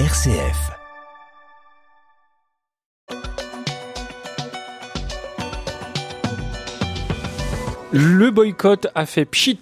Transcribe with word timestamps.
RCF. 0.00 0.72
Le 7.92 8.30
boycott 8.32 8.88
a 8.96 9.06
fait 9.06 9.24
pchit. 9.24 9.60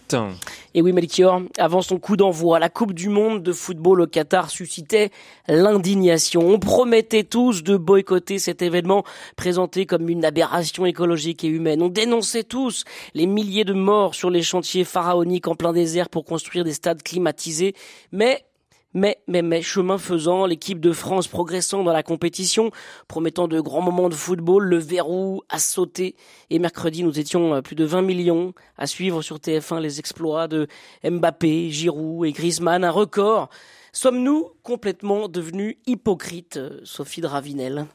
Et 0.72 0.80
oui, 0.80 0.94
Melchior, 0.94 1.42
avant 1.58 1.82
son 1.82 1.98
coup 1.98 2.16
d'envoi, 2.16 2.58
la 2.58 2.70
Coupe 2.70 2.94
du 2.94 3.10
Monde 3.10 3.42
de 3.42 3.52
football 3.52 4.00
au 4.00 4.06
Qatar 4.06 4.48
suscitait 4.48 5.10
l'indignation. 5.48 6.40
On 6.48 6.58
promettait 6.58 7.24
tous 7.24 7.62
de 7.62 7.76
boycotter 7.76 8.38
cet 8.38 8.62
événement 8.62 9.04
présenté 9.36 9.84
comme 9.84 10.08
une 10.08 10.24
aberration 10.24 10.86
écologique 10.86 11.44
et 11.44 11.48
humaine. 11.48 11.82
On 11.82 11.90
dénonçait 11.90 12.44
tous 12.44 12.84
les 13.12 13.26
milliers 13.26 13.66
de 13.66 13.74
morts 13.74 14.14
sur 14.14 14.30
les 14.30 14.42
chantiers 14.42 14.84
pharaoniques 14.84 15.46
en 15.46 15.56
plein 15.56 15.74
désert 15.74 16.08
pour 16.08 16.24
construire 16.24 16.64
des 16.64 16.72
stades 16.72 17.02
climatisés. 17.02 17.74
Mais 18.12 18.46
mais, 18.94 19.18
mais, 19.26 19.42
mais, 19.42 19.62
chemin 19.62 19.98
faisant, 19.98 20.46
l'équipe 20.46 20.80
de 20.80 20.92
France 20.92 21.28
progressant 21.28 21.82
dans 21.82 21.92
la 21.92 22.02
compétition, 22.02 22.70
promettant 23.08 23.48
de 23.48 23.60
grands 23.60 23.80
moments 23.80 24.08
de 24.08 24.14
football, 24.14 24.64
le 24.64 24.78
verrou 24.78 25.42
a 25.48 25.58
sauté. 25.58 26.16
Et 26.50 26.58
mercredi, 26.58 27.02
nous 27.02 27.18
étions 27.18 27.54
euh, 27.54 27.62
plus 27.62 27.76
de 27.76 27.84
20 27.84 28.02
millions 28.02 28.52
à 28.76 28.86
suivre 28.86 29.22
sur 29.22 29.36
TF1 29.36 29.80
les 29.80 29.98
exploits 29.98 30.48
de 30.48 30.66
Mbappé, 31.04 31.70
Giroud 31.70 32.26
et 32.26 32.32
Griezmann, 32.32 32.84
un 32.84 32.90
record. 32.90 33.48
Sommes-nous 33.92 34.50
complètement 34.62 35.28
devenus 35.28 35.76
hypocrites, 35.86 36.56
euh, 36.56 36.80
Sophie 36.84 37.20
Dravinel? 37.20 37.86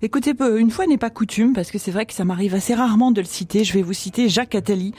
Écoutez, 0.00 0.32
une 0.56 0.70
fois 0.70 0.86
n'est 0.86 0.96
pas 0.96 1.10
coutume, 1.10 1.52
parce 1.52 1.72
que 1.72 1.78
c'est 1.78 1.90
vrai 1.90 2.06
que 2.06 2.12
ça 2.12 2.24
m'arrive 2.24 2.54
assez 2.54 2.72
rarement 2.72 3.10
de 3.10 3.20
le 3.20 3.26
citer. 3.26 3.64
Je 3.64 3.72
vais 3.72 3.82
vous 3.82 3.92
citer 3.92 4.28
Jacques 4.28 4.54
Attali, 4.54 4.94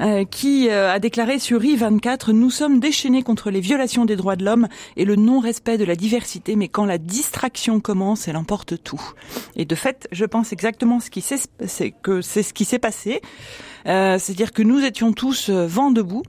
euh, 0.00 0.24
qui 0.24 0.68
euh, 0.68 0.92
a 0.92 0.98
déclaré 0.98 1.38
sur 1.38 1.60
I24 1.60 2.32
Nous 2.32 2.50
sommes 2.50 2.80
déchaînés 2.80 3.22
contre 3.22 3.52
les 3.52 3.60
violations 3.60 4.06
des 4.06 4.16
droits 4.16 4.34
de 4.34 4.44
l'homme 4.44 4.66
et 4.96 5.04
le 5.04 5.14
non-respect 5.14 5.78
de 5.78 5.84
la 5.84 5.94
diversité, 5.94 6.56
mais 6.56 6.66
quand 6.66 6.84
la 6.84 6.98
distraction 6.98 7.78
commence, 7.78 8.26
elle 8.26 8.36
emporte 8.36 8.82
tout. 8.82 9.00
Et 9.54 9.64
de 9.66 9.74
fait, 9.76 10.08
je 10.10 10.24
pense 10.24 10.52
exactement 10.52 10.98
ce 10.98 11.10
qui 11.10 11.20
c'est 11.20 11.92
que 12.02 12.20
c'est 12.20 12.42
ce 12.42 12.52
qui 12.52 12.64
s'est 12.64 12.80
passé. 12.80 13.20
Euh, 13.86 14.18
C'est-à-dire 14.18 14.52
que 14.52 14.62
nous 14.62 14.84
étions 14.84 15.12
tous 15.12 15.48
vent 15.48 15.92
debout. 15.92 16.24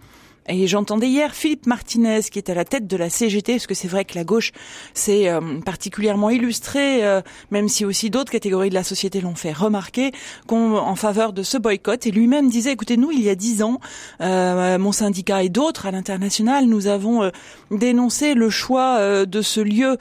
Et 0.52 0.68
j'entendais 0.68 1.08
hier 1.08 1.34
Philippe 1.34 1.66
Martinez 1.66 2.20
qui 2.30 2.38
est 2.38 2.50
à 2.50 2.54
la 2.54 2.66
tête 2.66 2.86
de 2.86 2.98
la 2.98 3.10
CGT, 3.10 3.54
parce 3.54 3.68
que 3.68 3.74
c'est 3.74 3.88
vrai 3.88 4.04
que 4.04 4.16
la 4.16 4.26
gauche 4.26 4.52
s'est 4.94 5.30
euh, 5.30 5.62
particulièrement 5.62 6.30
illustrée, 6.30 7.06
euh, 7.06 7.22
même 7.52 7.70
si 7.70 7.86
aussi 7.86 8.10
d'autres 8.10 8.32
catégories 8.32 8.70
de 8.70 8.74
la 8.74 8.84
société 8.84 9.22
l'ont 9.22 9.36
fait 9.36 9.54
remarquer, 9.54 10.12
en 10.50 10.96
faveur 10.96 11.32
de 11.32 11.44
ce 11.44 11.58
boycott. 11.58 12.06
Et 12.06 12.12
lui-même 12.12 12.50
disait, 12.50 12.74
écoutez, 12.74 12.98
nous, 12.98 13.12
il 13.12 13.22
y 13.22 13.30
a 13.30 13.36
dix 13.36 13.64
ans, 13.64 13.80
euh, 14.20 14.78
mon 14.78 14.92
syndicat 14.92 15.44
et 15.44 15.50
d'autres 15.50 15.86
à 15.86 15.92
l'international, 15.92 16.66
nous 16.66 16.88
avons 16.88 17.32
dénoncé 17.70 18.34
le 18.34 18.50
choix 18.50 19.26
de 19.26 19.42
ce 19.42 19.62
lieu 19.62 19.98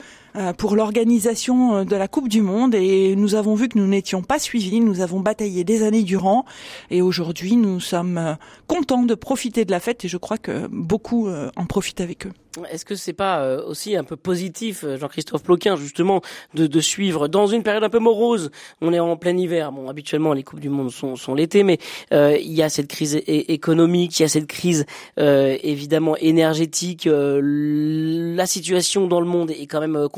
pour 0.58 0.76
l'organisation 0.76 1.84
de 1.84 1.96
la 1.96 2.08
Coupe 2.08 2.28
du 2.28 2.42
Monde 2.42 2.74
et 2.74 3.16
nous 3.16 3.34
avons 3.34 3.54
vu 3.54 3.68
que 3.68 3.78
nous 3.78 3.86
n'étions 3.86 4.22
pas 4.22 4.38
suivis, 4.38 4.80
nous 4.80 5.00
avons 5.00 5.20
bataillé 5.20 5.64
des 5.64 5.82
années 5.82 6.02
durant 6.02 6.44
et 6.90 7.02
aujourd'hui 7.02 7.56
nous 7.56 7.80
sommes 7.80 8.36
contents 8.66 9.02
de 9.02 9.14
profiter 9.14 9.64
de 9.64 9.70
la 9.70 9.80
fête 9.80 10.04
et 10.04 10.08
je 10.08 10.16
crois 10.16 10.38
que 10.38 10.66
beaucoup 10.68 11.28
en 11.28 11.66
profitent 11.66 12.00
avec 12.00 12.26
eux. 12.26 12.32
Est-ce 12.68 12.84
que 12.84 12.96
c'est 12.96 13.12
pas 13.12 13.42
euh, 13.42 13.64
aussi 13.64 13.94
un 13.94 14.02
peu 14.02 14.16
positif, 14.16 14.82
euh, 14.82 14.96
Jean-Christophe 14.96 15.44
Ploquin, 15.44 15.76
justement, 15.76 16.20
de, 16.54 16.66
de, 16.66 16.80
suivre 16.80 17.28
dans 17.28 17.46
une 17.46 17.62
période 17.62 17.84
un 17.84 17.88
peu 17.88 18.00
morose 18.00 18.50
On 18.80 18.92
est 18.92 18.98
en 18.98 19.16
plein 19.16 19.36
hiver. 19.36 19.70
Bon, 19.70 19.88
habituellement, 19.88 20.32
les 20.32 20.42
coupes 20.42 20.58
du 20.58 20.68
monde 20.68 20.90
sont, 20.90 21.14
sont 21.14 21.36
l'été, 21.36 21.62
mais 21.62 21.78
euh, 22.12 22.36
il 22.40 22.52
y 22.52 22.62
a 22.62 22.68
cette 22.68 22.88
crise 22.88 23.22
économique, 23.26 24.18
il 24.18 24.22
y 24.22 24.24
a 24.24 24.28
cette 24.28 24.48
crise 24.48 24.84
évidemment 25.16 26.16
énergétique. 26.16 27.08
la 27.10 28.46
situation 28.46 29.06
dans 29.06 29.20
le 29.20 29.26
monde 29.26 29.50
est 29.50 29.66
quand 29.66 29.80
même. 29.80 30.08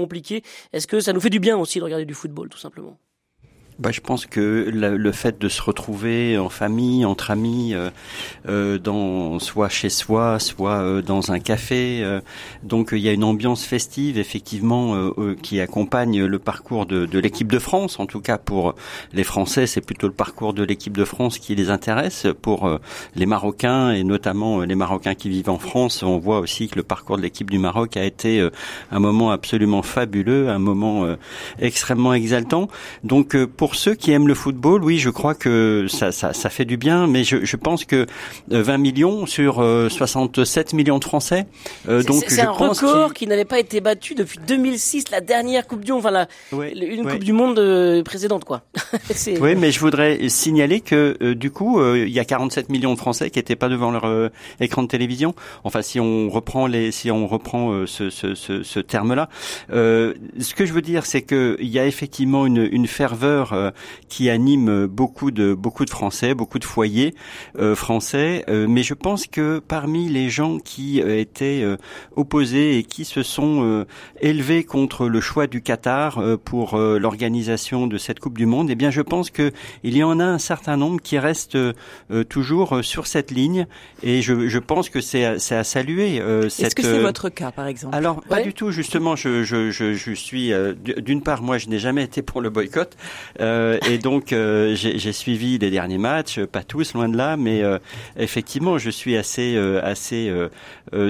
Est-ce 0.72 0.86
que 0.86 1.00
ça 1.00 1.12
nous 1.12 1.20
fait 1.20 1.31
du 1.31 1.41
bien 1.41 1.56
aussi 1.56 1.78
de 1.78 1.84
regarder 1.84 2.05
du 2.05 2.14
football, 2.14 2.48
tout 2.48 2.58
simplement? 2.58 2.98
Bah, 3.83 3.91
je 3.91 4.00
pense 4.00 4.27
que 4.27 4.70
le, 4.72 5.12
fait 5.12 5.41
de 5.41 5.48
se 5.48 5.61
retrouver 5.61 6.38
en 6.38 6.48
famille, 6.48 7.04
entre 7.04 7.32
amis, 7.32 7.75
euh, 7.75 7.91
euh, 8.48 8.78
dans 8.78 9.41
soit 9.41 9.69
chez 9.69 9.88
soi, 9.88 10.38
soit 10.38 10.81
euh, 10.82 11.03
dans 11.03 11.32
un 11.32 11.41
café, 11.41 12.00
euh, 12.04 12.20
donc 12.62 12.91
il 12.93 12.98
y 12.98 13.09
a 13.09 13.12
une 13.12 13.25
ambiance 13.25 13.65
festive 13.65 14.19
effectivement 14.19 15.12
qui 15.43 15.60
accompagne 15.60 16.25
le 16.25 16.38
parcours 16.38 16.87
de, 16.87 17.06
de 17.06 17.19
l'équipe 17.19 17.50
de 17.50 17.59
France. 17.59 17.98
En 17.98 18.06
tout 18.06 18.20
cas 18.20 18.38
pour 18.38 18.75
les 19.12 19.25
Français, 19.25 19.66
c'est 19.66 19.81
plutôt 19.81 20.06
le 20.06 20.12
parcours 20.12 20.54
de 20.54 20.62
l'équipe 20.62 20.97
de 20.97 21.04
France 21.04 21.38
qui 21.38 21.54
les 21.56 21.70
intéresse. 21.70 22.26
Pour 22.41 22.78
les 23.16 23.26
Marocains 23.26 23.91
et 23.91 24.04
notamment 24.04 24.60
les 24.60 24.75
Marocains 24.75 25.14
qui 25.14 25.28
vivent 25.28 25.50
en 25.50 25.59
France, 25.59 26.03
on 26.03 26.19
voit 26.19 26.38
aussi 26.38 26.69
que 26.69 26.76
le 26.76 26.82
parcours 26.84 27.16
de 27.16 27.22
l'équipe 27.22 27.50
du 27.50 27.59
Maroc 27.59 27.97
a 27.97 28.04
été 28.04 28.49
un 28.91 29.00
moment 29.00 29.32
absolument 29.32 29.82
fabuleux, 29.82 30.49
un 30.49 30.59
moment 30.59 31.16
extrêmement 31.59 32.14
exaltant. 32.14 32.69
Donc 33.03 33.37
pour 33.44 33.72
ceux 33.75 33.94
qui 33.94 34.12
aiment 34.12 34.28
le 34.28 34.34
football, 34.34 34.84
oui, 34.84 34.99
je 34.99 35.10
crois 35.10 35.34
que 35.34 35.87
ça, 35.88 36.12
ça, 36.12 36.33
ça 36.33 36.50
fait 36.50 36.65
du 36.65 36.77
bien, 36.77 37.06
mais 37.06 37.25
je, 37.25 37.44
je 37.44 37.56
pense 37.56 37.84
que 37.84 38.06
20 38.49 38.75
euh, 38.75 38.78
millions 38.78 39.27
sur 39.27 39.56
67 39.56 40.72
euh, 40.72 40.77
millions 40.77 40.99
de 40.99 41.05
Français. 41.05 41.47
Euh, 41.88 42.03
donc 42.03 42.25
c'est 42.28 42.43
un 42.43 42.50
record 42.50 43.15
qui 43.15 43.27
n'avait 43.27 43.44
pas 43.44 43.59
été 43.59 43.81
battu 43.81 44.15
depuis 44.15 44.38
2006, 44.47 45.11
la 45.11 45.21
dernière 45.21 45.66
Coupe 45.66 45.84
du 45.84 45.93
Monde, 45.93 46.00
enfin 46.00 46.11
la, 46.11 46.28
une 46.53 47.09
Coupe 47.09 47.25
du 47.25 47.32
Monde 47.32 48.03
précédente, 48.05 48.44
quoi. 48.44 48.62
oui, 49.41 49.55
mais 49.56 49.71
je 49.71 49.81
voudrais 49.81 50.28
signaler 50.28 50.81
que 50.81 51.32
du 51.34 51.50
coup, 51.50 51.82
il 51.94 52.11
y 52.11 52.21
a 52.21 52.25
47 52.25 52.69
millions 52.69 52.94
de 52.94 52.99
Français 52.99 53.31
qui 53.31 53.38
n'étaient 53.38 53.56
pas 53.56 53.69
devant 53.69 53.91
leur 53.91 54.31
écran 54.61 54.82
de 54.82 54.88
télévision. 54.88 55.34
Enfin, 55.65 55.82
si 55.82 56.00
on 56.00 56.28
reprend 56.31 56.66
les, 56.66 56.91
si 56.91 57.11
on 57.11 57.27
reprend 57.27 57.87
ce, 57.87 58.11
ce, 58.11 58.34
ce, 58.34 58.62
ce 58.62 58.81
terme-là, 58.81 59.28
ce 59.71 60.55
que 60.55 60.66
je 60.66 60.72
veux 60.72 60.82
dire, 60.82 61.06
c'est 61.06 61.22
que 61.22 61.56
il 61.61 61.69
y 61.69 61.78
a 61.78 61.87
effectivement 61.87 62.47
une, 62.47 62.69
une 62.71 62.87
ferveur 62.87 63.51
euh, 63.52 63.70
qui 64.08 64.30
anime 64.30 64.86
beaucoup 64.86 65.30
de 65.30 65.54
beaucoup 65.54 65.84
de 65.84 65.90
Français, 65.90 66.34
beaucoup 66.34 66.58
de 66.58 66.64
foyers 66.64 67.14
euh, 67.58 67.74
français. 67.74 68.44
Euh, 68.48 68.66
mais 68.68 68.82
je 68.82 68.94
pense 68.94 69.26
que 69.26 69.60
parmi 69.60 70.08
les 70.08 70.30
gens 70.30 70.58
qui 70.58 71.00
étaient 71.00 71.64
opposés 72.16 72.78
et 72.78 72.82
qui 72.82 73.04
se 73.04 73.22
sont 73.22 73.84
élevés 74.20 74.64
contre 74.64 75.08
le 75.08 75.20
choix 75.20 75.46
du 75.46 75.62
Qatar 75.62 76.20
pour 76.44 76.76
l'organisation 76.76 77.86
de 77.86 77.98
cette 77.98 78.20
Coupe 78.20 78.38
du 78.38 78.46
Monde, 78.46 78.70
eh 78.70 78.74
bien, 78.74 78.90
je 78.90 79.02
pense 79.02 79.30
que 79.30 79.52
il 79.82 79.96
y 79.96 80.04
en 80.04 80.20
a 80.20 80.24
un 80.24 80.38
certain 80.38 80.76
nombre 80.76 81.00
qui 81.00 81.19
restent 81.19 81.58
toujours 82.28 82.80
sur 82.82 83.06
cette 83.06 83.30
ligne. 83.30 83.66
Et 84.02 84.22
je, 84.22 84.48
je 84.48 84.58
pense 84.58 84.88
que 84.90 85.00
c'est 85.00 85.24
à, 85.24 85.32
à 85.32 85.64
saluer. 85.64 86.16
Est-ce 86.16 86.74
que 86.74 86.82
c'est 86.82 87.00
votre 87.00 87.28
cas, 87.28 87.50
par 87.50 87.66
exemple? 87.66 87.96
Alors, 87.96 88.22
pas 88.22 88.42
du 88.42 88.54
tout. 88.54 88.70
Justement, 88.70 89.16
je, 89.16 89.42
je, 89.42 89.70
je, 89.70 89.94
je 89.94 90.12
suis 90.12 90.52
d'une 90.98 91.22
part, 91.22 91.42
moi, 91.42 91.58
je 91.58 91.69
n'ai 91.69 91.78
jamais 91.78 92.04
été 92.04 92.22
pour 92.22 92.40
le 92.40 92.50
boycott. 92.50 92.96
Euh, 93.42 93.78
et 93.91 93.98
donc 93.98 94.32
euh, 94.32 94.75
j'ai 94.75 95.12
suivi 95.12 95.58
les 95.58 95.70
derniers 95.70 95.98
matchs, 95.98 96.41
pas 96.41 96.62
tous, 96.62 96.94
loin 96.94 97.08
de 97.08 97.16
là, 97.16 97.36
mais 97.36 97.62
euh, 97.62 97.78
effectivement, 98.16 98.78
je 98.78 98.91
suis 98.91 99.16
assez 99.16 99.56
assez 99.82 100.32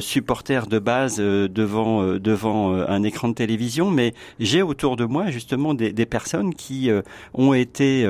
supporter 0.00 0.66
de 0.66 0.78
base 0.78 1.18
devant 1.18 2.04
devant 2.18 2.74
un 2.74 3.02
écran 3.02 3.28
de 3.28 3.34
télévision, 3.34 3.90
mais 3.90 4.14
j'ai 4.40 4.62
autour 4.62 4.96
de 4.96 5.04
moi 5.04 5.30
justement 5.30 5.74
des, 5.74 5.92
des 5.92 6.06
personnes 6.06 6.54
qui 6.54 6.90
ont 7.34 7.54
été 7.54 8.06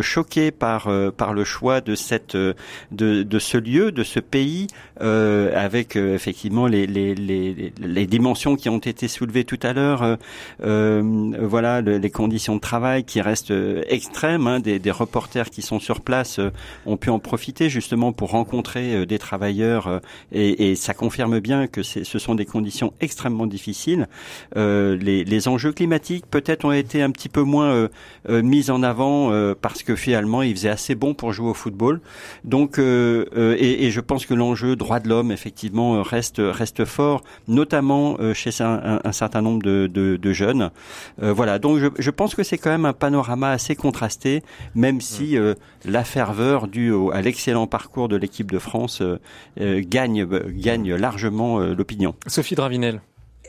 choquées 0.00 0.50
par 0.50 0.88
par 1.16 1.32
le 1.34 1.44
choix 1.44 1.80
de 1.80 1.94
cette 1.94 2.36
de, 2.36 2.54
de 2.92 3.38
ce 3.38 3.58
lieu, 3.58 3.92
de 3.92 4.02
ce 4.02 4.20
pays, 4.20 4.66
avec 5.00 5.96
effectivement 5.96 6.66
les, 6.66 6.86
les, 6.86 7.14
les, 7.14 7.72
les, 7.80 8.06
dimensions 8.06 8.56
qui 8.56 8.68
ont 8.68 8.78
été 8.78 9.08
soulevées 9.08 9.44
tout 9.44 9.60
à 9.62 9.72
l'heure. 9.72 10.18
voilà, 10.60 11.80
les 11.80 12.10
conditions 12.10 12.56
de 12.56 12.60
travail 12.60 13.04
qui 13.04 13.20
restent 13.20 13.52
extrême. 13.88 14.34
Hein, 14.46 14.60
des, 14.60 14.78
des, 14.78 14.90
reporters 14.90 15.50
qui 15.50 15.62
sont 15.62 15.78
sur 15.78 16.00
place 16.00 16.38
euh, 16.38 16.50
ont 16.86 16.96
pu 16.96 17.10
en 17.10 17.18
profiter 17.18 17.68
justement 17.68 18.12
pour 18.12 18.30
rencontrer 18.30 18.94
euh, 18.94 19.06
des 19.06 19.18
travailleurs 19.18 19.86
euh, 19.86 19.98
et, 20.32 20.70
et, 20.70 20.76
ça 20.76 20.94
confirme 20.94 21.40
bien 21.40 21.66
que 21.66 21.82
ce 21.82 22.18
sont 22.18 22.34
des 22.34 22.44
conditions 22.44 22.92
extrêmement 23.00 23.46
difficiles. 23.46 24.08
Les, 24.54 25.24
les, 25.24 25.48
enjeux 25.48 25.72
climatiques 25.72 26.26
peut-être 26.30 26.64
ont 26.64 26.72
été 26.72 27.02
un 27.02 27.10
petit 27.10 27.28
peu 27.28 27.42
moins 27.42 27.88
mis 28.28 28.70
en 28.70 28.82
avant 28.82 29.30
parce 29.60 29.82
que 29.82 29.94
finalement 29.94 30.42
il 30.42 30.54
faisait 30.54 30.68
assez 30.68 30.94
bon 30.94 31.14
pour 31.14 31.32
jouer 31.32 31.50
au 31.50 31.54
football. 31.54 32.00
Donc 32.44 32.78
et, 32.78 33.86
et, 33.86 33.90
je 33.90 34.00
pense 34.00 34.26
que 34.26 34.34
l'enjeu 34.34 34.76
droit 34.76 35.00
de 35.00 35.08
l'homme 35.08 35.32
effectivement 35.32 36.02
reste 36.02 36.40
reste 36.40 36.84
fort, 36.84 37.22
notamment 37.48 38.16
chez 38.34 38.50
un, 38.62 39.00
un, 39.02 39.12
certain 39.12 39.42
nombre 39.42 39.62
de, 39.62 39.86
de, 39.86 40.16
de 40.16 40.32
jeunes. 40.32 40.70
voilà, 41.18 41.58
donc 41.58 41.78
je, 41.78 41.88
je 41.98 42.10
pense 42.10 42.34
que 42.34 42.42
c'est 42.42 42.58
quand 42.58 42.70
même 42.70 42.86
un 42.86 42.92
panorama 42.92 43.53
assez 43.54 43.74
contrasté, 43.74 44.42
même 44.74 45.00
si 45.00 45.38
euh, 45.38 45.54
la 45.84 46.04
ferveur 46.04 46.68
due 46.68 46.92
à 47.12 47.22
l'excellent 47.22 47.66
parcours 47.66 48.08
de 48.08 48.16
l'équipe 48.16 48.52
de 48.52 48.58
France 48.58 49.00
euh, 49.00 49.18
euh, 49.60 49.82
gagne, 49.84 50.26
gagne 50.26 50.94
largement 50.94 51.60
l'opinion. 51.60 52.14
Sophie 52.26 52.54
Dravinel. 52.54 53.00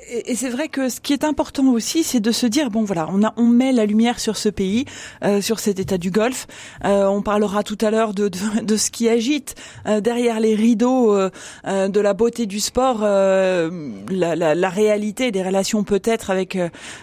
Et, 0.09 0.35
c'est 0.35 0.49
vrai 0.49 0.67
que 0.67 0.89
ce 0.89 0.99
qui 0.99 1.13
est 1.13 1.23
important 1.23 1.67
aussi, 1.67 2.03
c'est 2.03 2.19
de 2.19 2.31
se 2.31 2.45
dire 2.45 2.69
bon 2.69 2.83
voilà, 2.83 3.07
on 3.11 3.23
a 3.23 3.33
on 3.37 3.45
met 3.45 3.71
la 3.71 3.85
lumière 3.85 4.19
sur 4.19 4.37
ce 4.37 4.49
pays, 4.49 4.85
euh, 5.23 5.41
sur 5.41 5.59
cet 5.59 5.79
état 5.79 5.97
du 5.97 6.11
Golfe. 6.11 6.47
Euh, 6.83 7.05
on 7.05 7.21
parlera 7.21 7.63
tout 7.63 7.77
à 7.81 7.89
l'heure 7.89 8.13
de, 8.13 8.27
de, 8.27 8.39
de, 8.63 8.77
ce 8.77 8.91
qui 8.91 9.09
agite 9.09 9.55
euh, 9.87 10.01
derrière 10.01 10.39
les 10.39 10.55
rideaux 10.55 11.13
euh, 11.13 11.29
euh, 11.67 11.87
de 11.87 11.99
la 11.99 12.13
beauté 12.13 12.45
du 12.45 12.59
sport, 12.59 12.99
la, 13.01 13.69
la, 14.35 14.55
la, 14.55 14.69
réalité 14.69 15.31
des 15.31 15.41
relations 15.41 15.83
peut-être 15.83 16.29
avec 16.29 16.57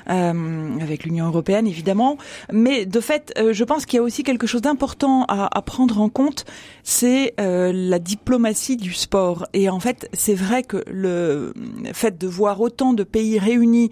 avec 0.06 1.04
l'Union 1.04 1.26
européenne 1.26 1.66
évidemment. 1.66 2.19
Mais 2.52 2.87
de 2.87 3.00
fait, 3.00 3.32
je 3.50 3.64
pense 3.64 3.87
qu'il 3.87 3.96
y 3.96 4.00
a 4.00 4.02
aussi 4.02 4.22
quelque 4.22 4.46
chose 4.46 4.62
d'important 4.62 5.25
à, 5.28 5.56
à, 5.56 5.62
prendre 5.62 6.00
en 6.00 6.08
compte, 6.08 6.44
c'est 6.82 7.34
la 7.38 7.99
diplomatie 7.99 8.76
du 8.76 8.93
sport. 8.93 9.46
Et 9.52 9.69
en 9.69 9.81
fait, 9.81 10.08
c'est 10.12 10.34
vrai 10.34 10.62
que 10.62 10.84
le 10.90 11.54
fait 11.93 12.19
de 12.19 12.26
voir 12.26 12.60
autant 12.60 12.92
de 12.93 13.05
pays 13.05 13.39
réunis. 13.39 13.91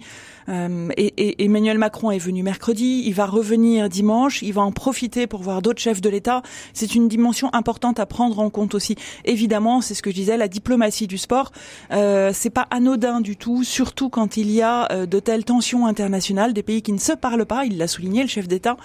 Euh, 0.49 0.89
et, 0.97 1.43
Emmanuel 1.43 1.77
Macron 1.77 2.11
est 2.11 2.17
venu 2.17 2.43
mercredi, 2.43 3.03
il 3.05 3.13
va 3.13 3.25
revenir 3.25 3.89
dimanche, 3.89 4.41
il 4.41 4.53
va 4.53 4.61
en 4.61 4.71
profiter 4.71 5.27
pour 5.27 5.41
voir 5.41 5.61
d'autres 5.61 5.81
chefs 5.81 6.01
de 6.01 6.09
l'État. 6.09 6.41
C'est 6.73 6.95
une 6.95 7.07
dimension 7.07 7.49
importante 7.53 7.99
à 7.99 8.05
prendre 8.05 8.39
en 8.39 8.49
compte 8.49 8.75
aussi. 8.75 8.95
Évidemment, 9.25 9.81
c'est 9.81 9.93
ce 9.93 10.01
que 10.01 10.09
je 10.09 10.15
disais, 10.15 10.37
la 10.37 10.47
diplomatie 10.47 11.07
du 11.07 11.17
sport, 11.17 11.51
euh, 11.91 12.31
c'est 12.33 12.49
pas 12.49 12.67
anodin 12.71 13.21
du 13.21 13.37
tout, 13.37 13.63
surtout 13.63 14.09
quand 14.09 14.37
il 14.37 14.51
y 14.51 14.61
a 14.61 14.91
euh, 14.91 15.05
de 15.05 15.19
telles 15.19 15.45
tensions 15.45 15.85
internationales, 15.85 16.53
des 16.53 16.63
pays 16.63 16.81
qui 16.81 16.91
ne 16.91 16.99
se 16.99 17.13
parlent 17.13 17.45
pas, 17.45 17.65
il 17.65 17.77
l'a 17.77 17.87
souligné, 17.87 18.21
le 18.21 18.27
chef 18.27 18.47
d'État, 18.47 18.77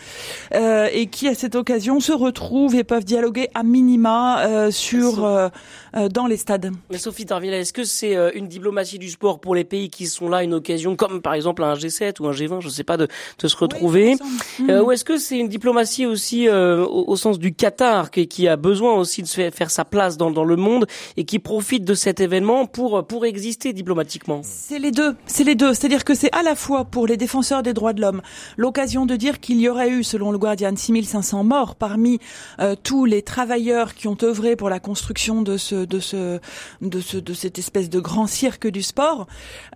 euh, 0.55 0.89
et 0.93 1.07
qui 1.07 1.29
à 1.29 1.35
cette 1.35 1.55
occasion 1.55 2.01
se 2.01 2.13
retrouvent 2.13 2.75
et 2.75 2.85
peuvent 2.85 3.05
dialoguer 3.05 3.49
à 3.55 3.63
minima 3.63 4.71
sur 4.71 5.51
dans 6.11 6.27
les 6.27 6.37
stades. 6.37 6.73
Mais 6.91 6.99
Sophie 6.99 7.27
Tarvilla, 7.27 7.59
est-ce 7.59 7.73
que 7.73 7.85
c'est 7.85 8.15
une 8.35 8.49
diplomatie 8.49 8.99
du 8.99 9.11
sport 9.11 9.41
pour 9.41 9.55
les 9.55 9.65
pays 9.65 9.89
qui 9.91 10.06
sont 10.09 10.29
là 10.29 10.43
une 10.43 10.55
occasion, 10.55 10.97
comme 10.97 11.21
par 11.21 11.35
exemple 11.35 11.63
un 11.63 11.75
G7 11.75 12.21
ou 12.21 12.27
un 12.27 12.33
G20, 12.33 12.61
je 12.61 12.67
ne 12.67 12.73
sais 12.73 12.85
pas, 12.85 12.97
de, 12.97 13.09
de 13.39 13.49
se 13.49 13.57
retrouver. 13.57 14.17
euh, 14.69 14.83
Ou 14.83 14.93
est-ce 14.93 15.05
que 15.05 15.19
c'est 15.19 15.39
une 15.39 15.49
diplomatie 15.49 16.07
aussi 16.07 16.49
euh, 16.49 16.85
au, 16.87 17.17
sens 17.17 17.39
du 17.39 17.55
Qatar 17.55 18.11
qui, 18.11 18.29
qui, 18.29 18.49
a 18.49 18.57
besoin 18.57 18.95
aussi 18.95 19.23
de 19.23 19.27
se 19.27 19.51
faire, 19.51 19.71
sa 19.71 19.85
place 19.85 20.17
dans, 20.17 20.31
dans 20.31 20.45
le 20.45 20.57
monde 20.57 20.87
et 21.17 21.25
qui 21.25 21.39
profite 21.39 21.85
de 21.85 21.95
cet 21.95 22.21
événement 22.21 22.67
pour 22.67 23.07
pour 23.07 23.25
exister 23.27 23.73
diplomatiquement? 23.73 24.41
C'est 24.45 24.79
les 24.79 24.91
deux, 24.91 25.17
c'est 25.27 25.45
les 25.45 25.55
deux. 25.55 25.75
C'est-à-dire 25.75 26.05
que 26.05 26.15
c'est 26.15 26.33
à 26.33 26.43
la 26.43 26.55
fois 26.55 26.85
pour 26.85 27.07
les 27.07 27.17
défenseurs 27.17 27.63
des 27.63 27.73
droits 27.73 27.93
de 27.93 28.01
l'homme. 28.01 28.23
L'occasion 28.57 29.07
de 29.07 29.17
dire 29.17 29.41
qu'il 29.41 29.61
y 29.61 29.69
aurait 29.69 29.91
eu, 29.91 30.05
selon 30.05 30.31
le 30.31 30.39
Guardian, 30.39 30.75
6500 30.77 31.45
morts 31.45 31.75
parmi 31.77 32.19
euh, 32.61 32.75
tous 32.83 33.05
les 33.05 33.23
travailleurs 33.23 33.95
qui 33.95 34.09
ont 34.09 34.17
œuvré 34.23 34.57
pour 34.57 34.71
la 34.71 34.81
construction 34.81 35.43
de 35.43 35.57
ce 35.57 35.85
de 35.85 36.01
ce 36.01 36.39
de 36.81 37.01
ce 37.01 37.17
de 37.19 37.35
cette 37.35 37.59
espèce 37.59 37.89
de 37.91 38.01
grand 38.01 38.27
cirque 38.27 38.67
du 38.67 38.83
sport. 38.83 39.27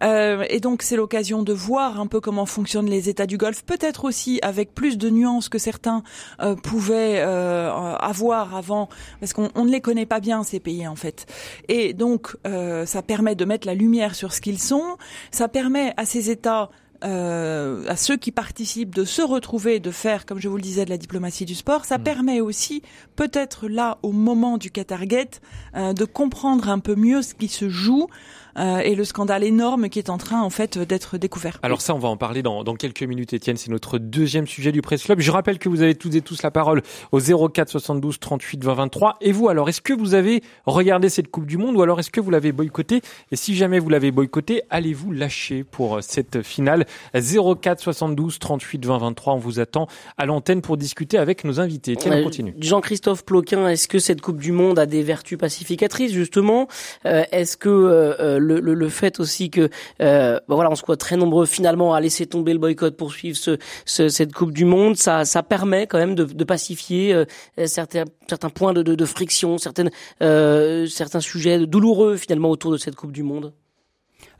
Euh, 0.02 0.19
et 0.48 0.60
donc 0.60 0.82
c'est 0.82 0.96
l'occasion 0.96 1.42
de 1.42 1.52
voir 1.52 2.00
un 2.00 2.06
peu 2.06 2.20
comment 2.20 2.46
fonctionnent 2.46 2.88
les 2.88 3.08
États 3.08 3.26
du 3.26 3.36
Golfe, 3.36 3.64
peut-être 3.64 4.04
aussi 4.04 4.38
avec 4.42 4.74
plus 4.74 4.98
de 4.98 5.10
nuances 5.10 5.48
que 5.48 5.58
certains 5.58 6.02
euh, 6.40 6.54
pouvaient 6.54 7.20
euh, 7.20 7.70
avoir 7.96 8.54
avant, 8.54 8.88
parce 9.20 9.32
qu'on 9.32 9.50
ne 9.64 9.70
les 9.70 9.80
connaît 9.80 10.06
pas 10.06 10.20
bien 10.20 10.42
ces 10.42 10.60
pays 10.60 10.86
en 10.86 10.96
fait. 10.96 11.26
Et 11.68 11.92
donc 11.92 12.36
euh, 12.46 12.86
ça 12.86 13.02
permet 13.02 13.34
de 13.34 13.44
mettre 13.44 13.66
la 13.66 13.74
lumière 13.74 14.14
sur 14.14 14.32
ce 14.32 14.40
qu'ils 14.40 14.60
sont, 14.60 14.96
ça 15.30 15.48
permet 15.48 15.92
à 15.96 16.04
ces 16.04 16.30
États 16.30 16.70
euh, 17.02 17.84
à 17.88 17.96
ceux 17.96 18.18
qui 18.18 18.30
participent 18.30 18.94
de 18.94 19.04
se 19.04 19.22
retrouver, 19.22 19.80
de 19.80 19.90
faire, 19.90 20.26
comme 20.26 20.38
je 20.38 20.48
vous 20.48 20.56
le 20.56 20.62
disais, 20.62 20.84
de 20.84 20.90
la 20.90 20.98
diplomatie 20.98 21.46
du 21.46 21.54
sport. 21.54 21.86
Ça 21.86 21.96
mm. 21.96 22.02
permet 22.02 22.40
aussi, 22.42 22.82
peut-être 23.16 23.68
là, 23.68 23.98
au 24.02 24.12
moment 24.12 24.58
du 24.58 24.70
Qatargate, 24.70 25.40
euh, 25.76 25.94
de 25.94 26.04
comprendre 26.04 26.68
un 26.68 26.78
peu 26.78 26.94
mieux 26.96 27.22
ce 27.22 27.34
qui 27.34 27.48
se 27.48 27.70
joue 27.70 28.08
euh, 28.49 28.49
et 28.56 28.94
le 28.94 29.04
scandale 29.04 29.44
énorme 29.44 29.88
qui 29.88 29.98
est 29.98 30.10
en 30.10 30.18
train 30.18 30.42
en 30.42 30.50
fait 30.50 30.78
d'être 30.78 31.18
découvert. 31.18 31.58
Alors 31.62 31.80
ça, 31.80 31.94
on 31.94 31.98
va 31.98 32.08
en 32.08 32.16
parler 32.16 32.42
dans, 32.42 32.64
dans 32.64 32.74
quelques 32.74 33.02
minutes, 33.02 33.32
Étienne. 33.32 33.56
C'est 33.56 33.70
notre 33.70 33.98
deuxième 33.98 34.46
sujet 34.46 34.72
du 34.72 34.82
Presse 34.82 35.04
Club. 35.04 35.20
Je 35.20 35.30
rappelle 35.30 35.58
que 35.58 35.68
vous 35.68 35.82
avez 35.82 35.94
toutes 35.94 36.14
et 36.14 36.20
tous 36.20 36.42
la 36.42 36.50
parole 36.50 36.82
au 37.12 37.20
04 37.20 37.68
72 37.68 38.18
38 38.18 38.64
20 38.64 38.74
23. 38.74 39.16
Et 39.20 39.32
vous, 39.32 39.48
alors, 39.48 39.68
est-ce 39.68 39.80
que 39.80 39.92
vous 39.92 40.14
avez 40.14 40.42
regardé 40.66 41.08
cette 41.08 41.30
Coupe 41.30 41.46
du 41.46 41.58
Monde 41.58 41.76
ou 41.76 41.82
alors 41.82 42.00
est-ce 42.00 42.10
que 42.10 42.20
vous 42.20 42.30
l'avez 42.30 42.52
boycotté? 42.52 43.02
Et 43.30 43.36
si 43.36 43.54
jamais 43.54 43.78
vous 43.78 43.88
l'avez 43.88 44.10
boycotté, 44.10 44.62
allez-vous 44.70 45.12
lâcher 45.12 45.64
pour 45.64 45.96
euh, 45.96 46.00
cette 46.00 46.42
finale? 46.42 46.86
04 47.14 47.80
72 47.80 48.38
38 48.38 48.84
20 48.86 48.98
23 48.98 49.34
On 49.34 49.38
vous 49.38 49.60
attend 49.60 49.86
à 50.18 50.26
l'antenne 50.26 50.62
pour 50.62 50.76
discuter 50.76 51.18
avec 51.18 51.44
nos 51.44 51.60
invités. 51.60 51.96
Tiens, 51.96 52.18
on 52.18 52.24
continue. 52.24 52.54
Jean-Christophe 52.58 53.24
Ploquin, 53.24 53.68
est-ce 53.68 53.88
que 53.88 53.98
cette 53.98 54.20
Coupe 54.20 54.38
du 54.38 54.52
Monde 54.52 54.78
a 54.78 54.86
des 54.86 55.02
vertus 55.02 55.38
pacificatrices 55.38 56.12
justement? 56.12 56.68
Euh, 57.06 57.24
Est-ce 57.32 57.56
que 57.56 57.68
euh, 57.68 58.38
le, 58.40 58.60
le, 58.60 58.74
le, 58.74 58.88
fait 58.88 59.20
aussi 59.20 59.50
que 59.50 59.68
euh, 60.00 60.38
bah 60.48 60.54
voilà, 60.54 60.70
on 60.70 60.74
soit 60.74 60.96
très 60.96 61.16
nombreux 61.16 61.46
finalement 61.46 61.94
à 61.94 62.00
laisser 62.00 62.26
tomber 62.26 62.52
le 62.52 62.58
boycott 62.58 62.96
pour 62.96 63.12
suivre 63.12 63.36
ce, 63.36 63.58
ce, 63.84 64.08
cette 64.08 64.32
Coupe 64.32 64.52
du 64.52 64.64
Monde, 64.64 64.96
ça, 64.96 65.24
ça 65.24 65.42
permet 65.42 65.86
quand 65.86 65.98
même 65.98 66.14
de, 66.14 66.24
de 66.24 66.44
pacifier 66.44 67.14
euh, 67.14 67.24
certains, 67.66 68.04
certains 68.28 68.50
points 68.50 68.72
de, 68.72 68.82
de, 68.82 68.94
de 68.94 69.04
friction, 69.04 69.58
certaines, 69.58 69.90
euh, 70.22 70.86
certains 70.86 71.20
sujets 71.20 71.66
douloureux 71.66 72.16
finalement 72.16 72.50
autour 72.50 72.72
de 72.72 72.76
cette 72.76 72.96
Coupe 72.96 73.12
du 73.12 73.22
Monde. 73.22 73.52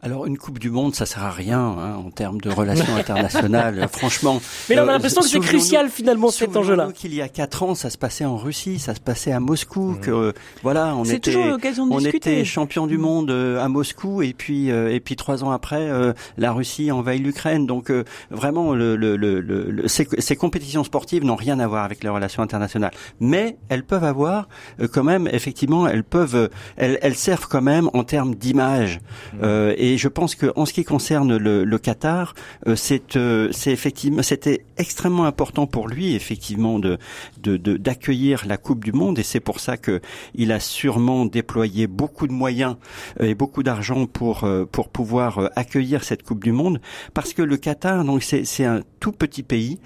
Alors 0.03 0.25
une 0.25 0.39
Coupe 0.39 0.59
du 0.59 0.71
Monde, 0.71 0.95
ça 0.95 1.05
sert 1.05 1.23
à 1.23 1.31
rien 1.31 1.61
hein, 1.61 1.97
en 1.97 2.11
termes 2.11 2.41
de 2.41 2.49
relations 2.49 2.97
internationales, 2.99 3.87
franchement. 3.93 4.41
Mais 4.71 4.75
là, 4.75 4.85
on 4.87 4.89
a 4.89 4.93
l'impression 4.93 5.21
que 5.21 5.29
c'est 5.29 5.41
crucial 5.41 5.91
finalement 5.91 6.31
cet 6.31 6.57
enjeu-là. 6.57 6.89
Qu'il 6.95 7.15
y 7.15 7.21
a 7.21 7.29
quatre 7.29 7.63
ans, 7.63 7.75
ça 7.75 7.91
se 7.91 7.99
passait 7.99 8.25
en 8.25 8.39
Russie, 8.39 8.79
ça 8.79 8.95
se 8.95 9.01
passait 9.01 9.33
à 9.33 9.41
Moscou. 9.41 9.91
Mmh. 9.91 10.01
Que 10.01 10.33
voilà, 10.63 10.97
on 10.97 11.05
était, 11.05 11.37
on 11.79 11.99
était 11.99 12.45
champion 12.47 12.87
du 12.87 12.97
mmh. 12.97 13.01
monde 13.01 13.31
euh, 13.31 13.63
à 13.63 13.69
Moscou 13.69 14.23
et 14.23 14.33
puis 14.33 14.71
euh, 14.71 14.91
et 14.91 15.01
puis 15.01 15.17
trois 15.17 15.45
ans 15.45 15.51
après, 15.51 15.91
euh, 15.91 16.15
la 16.39 16.53
Russie 16.53 16.91
envahit 16.91 17.23
l'Ukraine. 17.23 17.67
Donc 17.67 17.93
vraiment, 18.31 18.73
le, 18.75 18.97
le, 18.97 19.17
le, 19.17 19.89
ces, 19.89 20.09
ces, 20.19 20.37
compétitions 20.37 20.85
sportives 20.85 21.25
n'ont 21.25 21.37
rien 21.37 21.61
à 21.61 21.67
voir 21.67 21.85
avec 21.85 22.03
les 22.03 22.09
relations 22.09 22.43
internationales, 22.43 22.93
mais 23.21 23.59
elles 23.69 23.85
peuvent 23.85 24.05
avoir 24.05 24.49
quand 24.93 25.05
même, 25.05 25.29
effectivement, 25.31 25.87
elles 25.87 26.05
peuvent, 26.05 26.49
elles, 26.79 26.99
elles 27.03 27.17
servent 27.17 27.49
quand 27.49 27.61
même 27.61 27.91
en 27.93 28.05
termes 28.05 28.35
d'image 28.35 29.01
mmh. 29.35 29.45
et 29.77 29.90
et 29.91 29.99
je 29.99 30.07
pense 30.07 30.37
que 30.37 30.53
en 30.55 30.67
ce 30.67 30.73
qui 30.73 30.85
concerne 30.85 31.37
le, 31.37 31.65
le 31.65 31.79
Qatar, 31.79 32.35
euh, 32.69 32.77
c'est 32.77 33.17
euh, 33.17 33.49
c'est 33.51 33.73
effectivement 33.73 34.23
c'était 34.23 34.65
extrêmement 34.77 35.25
important 35.25 35.67
pour 35.67 35.89
lui 35.89 36.15
effectivement 36.15 36.79
de 36.79 36.99
d'accueillir 37.43 38.45
de, 38.45 38.49
la 38.49 38.57
Coupe 38.57 38.85
du 38.85 38.93
Monde. 38.93 39.19
Et 39.19 39.25
c'est 39.25 39.41
pour 39.41 39.59
ça 39.59 39.77
que 39.77 40.01
il 40.37 40.53
a 40.53 40.61
sûrement 40.61 41.27
déployé 41.27 41.89
beaucoup 41.89 42.29
de 42.29 42.33
moyens 42.33 42.77
euh, 43.21 43.27
et 43.27 43.35
beaucoup 43.35 43.65
d'argent 43.65 44.07
pour 44.07 44.49
pour 44.71 44.91
pouvoir 44.91 45.51
accueillir 45.57 46.05
cette 46.05 46.23
Coupe 46.23 46.45
du 46.45 46.53
Monde. 46.53 46.81
Parce 47.13 47.33
que 47.33 47.43
le 47.43 47.57
Qatar 47.57 48.05
donc 48.05 48.23
c'est 48.23 48.45
c'est 48.45 48.65
un 48.65 48.83
tout 49.01 49.13
petit 49.13 49.43
pays, 49.43 49.81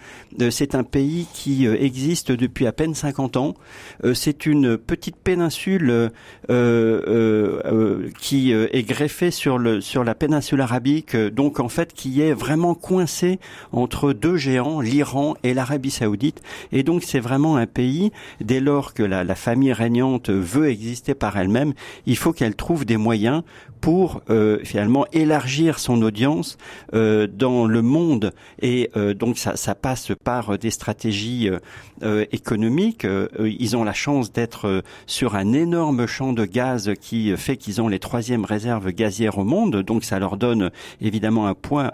c'est 0.51 0.75
un 0.75 0.83
pays 0.83 1.27
qui 1.33 1.67
existe 1.67 2.33
depuis 2.33 2.67
à 2.67 2.73
peine 2.73 2.95
50 2.95 3.37
ans, 3.37 3.55
c'est 4.13 4.45
une 4.45 4.77
petite 4.77 5.17
péninsule 5.17 6.11
qui 8.19 8.53
est 8.53 8.83
greffée 8.83 9.31
sur 9.31 9.57
le 9.59 9.81
la 10.03 10.15
péninsule 10.15 10.61
arabique, 10.61 11.15
euh, 11.15 11.31
donc 11.31 11.61
en 11.61 11.69
fait 11.69 11.93
qui 11.93 12.21
est 12.21 12.33
vraiment 12.33 12.75
coincé 12.75 13.39
entre 13.73 14.13
deux 14.13 14.37
géants, 14.37 14.81
l'Iran 14.81 15.35
et 15.43 15.55
l'Arabie 15.55 15.91
saoudite. 15.91 16.43
Et 16.73 16.83
donc 16.83 17.03
c'est 17.03 17.21
vraiment 17.21 17.57
un 17.57 17.67
pays, 17.67 18.11
dès 18.41 18.61
lors 18.61 18.95
que 18.95 19.03
la, 19.03 19.35
famille 19.35 19.73
régnante 19.73 20.31
veut 20.31 20.69
exister 20.69 21.15
par 21.15 21.37
elle-même, 21.37 21.75
il 22.07 22.17
faut 22.17 22.33
qu'elle 22.33 22.55
trouve 22.55 22.85
des 22.85 22.97
moyens 22.97 23.43
pour 23.85 24.23
euh, 24.31 24.61
finalement 24.65 25.05
élargir 25.13 25.79
son 25.79 26.01
audience 26.01 26.57
euh, 26.95 27.27
dans 27.27 27.67
le 27.67 27.83
monde. 27.83 28.33
Et 28.63 28.91
euh, 28.97 29.13
donc 29.13 29.37
ça, 29.37 29.57
ça, 29.57 29.75
passe 29.75 30.13
par 30.25 30.57
des 30.57 30.71
stratégies 30.71 31.51
euh, 32.03 32.25
économiques. 32.33 33.07
ils 33.39 33.77
ont 33.77 33.85
la 33.85 33.93
chance 33.93 34.33
d'être 34.33 34.83
sur 35.07 35.35
un 35.35 35.53
énorme 35.53 36.07
champ 36.07 36.33
de 36.33 36.47
gaz 36.47 36.93
qui 36.99 37.37
fait 37.37 37.59
qu'ils 37.59 37.83
ont 37.83 37.89
les 37.89 37.99
troisièmes 37.99 38.47
réserves 38.47 38.91
gazières 38.91 39.37
au 39.37 39.45
monde. 39.45 39.83
Donc 39.85 40.05
ça 40.05 40.19
leur 40.19 40.37
donne 40.37 40.71
évidemment 41.01 41.47
un 41.47 41.55
point 41.55 41.93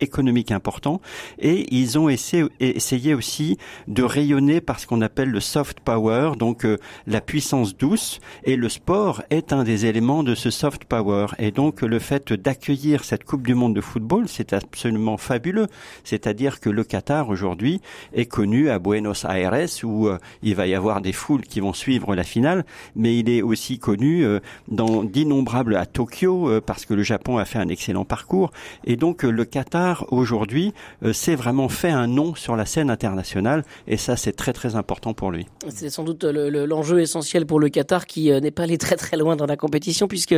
économique 0.00 0.52
important. 0.52 1.00
Et 1.38 1.74
ils 1.74 1.98
ont 1.98 2.08
essayé, 2.08 3.14
aussi 3.14 3.58
de 3.88 4.02
rayonner 4.02 4.60
par 4.60 4.80
ce 4.80 4.86
qu'on 4.86 5.00
appelle 5.00 5.30
le 5.30 5.40
soft 5.40 5.80
power, 5.80 6.32
donc 6.38 6.66
la 7.06 7.20
puissance 7.20 7.76
douce. 7.76 8.20
Et 8.44 8.56
le 8.56 8.68
sport 8.68 9.22
est 9.30 9.52
un 9.52 9.64
des 9.64 9.86
éléments 9.86 10.22
de 10.22 10.34
ce 10.34 10.50
soft 10.50 10.84
power. 10.84 11.26
Et 11.38 11.50
donc 11.50 11.82
le 11.82 11.98
fait 11.98 12.32
d'accueillir 12.32 13.04
cette 13.04 13.24
Coupe 13.24 13.46
du 13.46 13.54
Monde 13.54 13.74
de 13.74 13.80
football, 13.80 14.28
c'est 14.28 14.52
absolument 14.52 15.16
fabuleux. 15.16 15.66
C'est-à-dire 16.04 16.60
que 16.60 16.70
le 16.70 16.84
Qatar 16.84 17.28
aujourd'hui 17.28 17.80
est 18.12 18.26
connu 18.26 18.68
à 18.70 18.78
Buenos 18.78 19.24
Aires 19.24 19.52
où 19.82 20.08
euh, 20.08 20.18
il 20.42 20.54
va 20.54 20.66
y 20.66 20.74
avoir 20.74 21.00
des 21.00 21.12
foules 21.12 21.42
qui 21.42 21.60
vont 21.60 21.72
suivre 21.72 22.14
la 22.14 22.24
finale, 22.24 22.64
mais 22.96 23.18
il 23.18 23.28
est 23.28 23.42
aussi 23.42 23.78
connu 23.78 24.24
euh, 24.24 24.40
dans 24.68 25.02
d'innombrables 25.02 25.76
à 25.76 25.86
Tokyo 25.86 26.48
euh, 26.48 26.60
parce 26.60 26.86
que 26.86 26.94
le 26.94 27.02
A 27.38 27.44
fait 27.44 27.58
un 27.58 27.68
excellent 27.68 28.04
parcours. 28.04 28.50
Et 28.84 28.96
donc 28.96 29.22
le 29.22 29.44
Qatar 29.44 30.06
aujourd'hui 30.12 30.72
s'est 31.12 31.34
vraiment 31.34 31.68
fait 31.68 31.90
un 31.90 32.06
nom 32.06 32.34
sur 32.34 32.56
la 32.56 32.66
scène 32.66 32.90
internationale 32.90 33.64
et 33.86 33.96
ça 33.96 34.16
c'est 34.16 34.32
très 34.32 34.52
très 34.52 34.76
important 34.76 35.14
pour 35.14 35.30
lui. 35.30 35.46
C'est 35.68 35.90
sans 35.90 36.04
doute 36.04 36.24
l'enjeu 36.24 37.00
essentiel 37.00 37.46
pour 37.46 37.60
le 37.60 37.68
Qatar 37.68 38.06
qui 38.06 38.30
n'est 38.30 38.50
pas 38.50 38.64
allé 38.64 38.78
très 38.78 38.96
très 38.96 39.16
loin 39.16 39.36
dans 39.36 39.46
la 39.46 39.56
compétition 39.56 40.08
puisque 40.08 40.36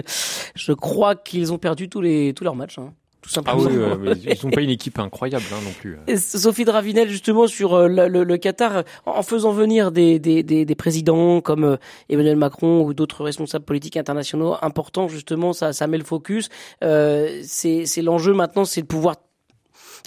je 0.54 0.72
crois 0.72 1.14
qu'ils 1.14 1.52
ont 1.52 1.58
perdu 1.58 1.88
tous, 1.88 2.00
les, 2.00 2.32
tous 2.34 2.44
leurs 2.44 2.56
matchs. 2.56 2.78
Hein. 2.78 2.92
Tout 3.24 3.30
simplement. 3.30 3.64
Ah 3.66 3.96
oui, 3.98 4.22
ils 4.26 4.36
sont 4.36 4.50
pas 4.50 4.60
une 4.60 4.68
équipe 4.68 4.98
incroyable 4.98 5.46
hein, 5.50 5.60
non 5.64 5.70
plus. 5.72 5.96
Sophie 6.18 6.66
Dravinel, 6.66 7.08
justement 7.08 7.46
sur 7.46 7.88
le, 7.88 8.06
le, 8.06 8.36
Qatar, 8.36 8.84
en 9.06 9.22
faisant 9.22 9.50
venir 9.50 9.92
des, 9.92 10.18
des, 10.18 10.42
des, 10.42 10.66
des 10.66 10.74
présidents 10.74 11.40
comme 11.40 11.78
Emmanuel 12.10 12.36
Macron 12.36 12.82
ou 12.82 12.92
d'autres 12.92 13.24
responsables 13.24 13.64
politiques 13.64 13.96
internationaux 13.96 14.56
importants, 14.60 15.08
justement, 15.08 15.54
ça, 15.54 15.72
ça 15.72 15.86
met 15.86 15.96
le 15.96 16.04
focus. 16.04 16.50
Euh, 16.82 17.40
c'est 17.44 18.02
l'enjeu 18.02 18.34
maintenant, 18.34 18.66
c'est 18.66 18.82
de 18.82 18.86
pouvoir 18.86 19.16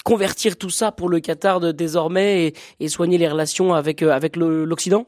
convertir 0.04 0.56
tout 0.56 0.70
ça 0.70 0.92
pour 0.92 1.08
le 1.08 1.18
Qatar 1.18 1.58
de, 1.58 1.72
désormais 1.72 2.46
et, 2.46 2.54
et 2.78 2.88
soigner 2.88 3.18
les 3.18 3.26
relations 3.26 3.74
avec, 3.74 4.00
avec 4.02 4.36
l'Occident 4.36 5.06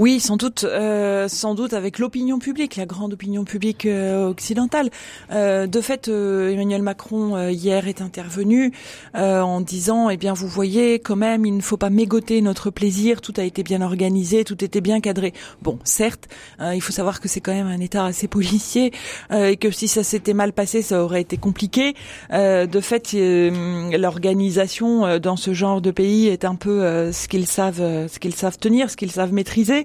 oui, 0.00 0.18
sans 0.18 0.36
doute, 0.38 0.64
euh, 0.64 1.28
sans 1.28 1.54
doute 1.54 1.74
avec 1.74 1.98
l'opinion 1.98 2.38
publique, 2.38 2.76
la 2.76 2.86
grande 2.86 3.12
opinion 3.12 3.44
publique 3.44 3.84
euh, 3.84 4.30
occidentale. 4.30 4.88
Euh, 5.30 5.66
de 5.66 5.80
fait, 5.82 6.08
Emmanuel 6.08 6.80
Macron 6.80 7.50
hier 7.50 7.86
est 7.86 8.00
intervenu 8.00 8.72
en 9.12 9.60
disant 9.60 10.08
"Eh 10.08 10.16
bien, 10.16 10.32
vous 10.32 10.48
voyez, 10.48 11.00
quand 11.00 11.16
même, 11.16 11.44
il 11.44 11.54
ne 11.54 11.60
faut 11.60 11.76
pas 11.76 11.90
mégoter 11.90 12.40
notre 12.40 12.70
plaisir. 12.70 13.20
Tout 13.20 13.34
a 13.36 13.42
été 13.42 13.62
bien 13.62 13.82
organisé, 13.82 14.44
tout 14.44 14.64
était 14.64 14.80
bien 14.80 15.02
cadré." 15.02 15.34
Bon, 15.60 15.78
certes, 15.84 16.28
il 16.60 16.80
faut 16.80 16.92
savoir 16.92 17.20
que 17.20 17.28
c'est 17.28 17.42
quand 17.42 17.52
même 17.52 17.66
un 17.66 17.80
État 17.80 18.06
assez 18.06 18.26
policier 18.26 18.92
et 19.30 19.58
que 19.58 19.70
si 19.70 19.86
ça 19.86 20.02
s'était 20.02 20.32
mal 20.32 20.54
passé, 20.54 20.80
ça 20.80 21.04
aurait 21.04 21.20
été 21.20 21.36
compliqué. 21.36 21.94
de 22.30 22.80
fait, 22.80 23.12
l'organisation 23.12 25.18
dans 25.18 25.36
ce 25.36 25.52
genre 25.52 25.82
de 25.82 25.90
pays 25.90 26.28
est 26.28 26.46
un 26.46 26.54
peu 26.54 27.12
ce 27.12 27.28
qu'ils 27.28 27.46
savent, 27.46 28.08
ce 28.08 28.18
qu'ils 28.18 28.34
savent 28.34 28.58
tenir, 28.58 28.88
ce 28.88 28.96
qu'ils 28.96 29.12
savent 29.12 29.34
maîtriser. 29.34 29.84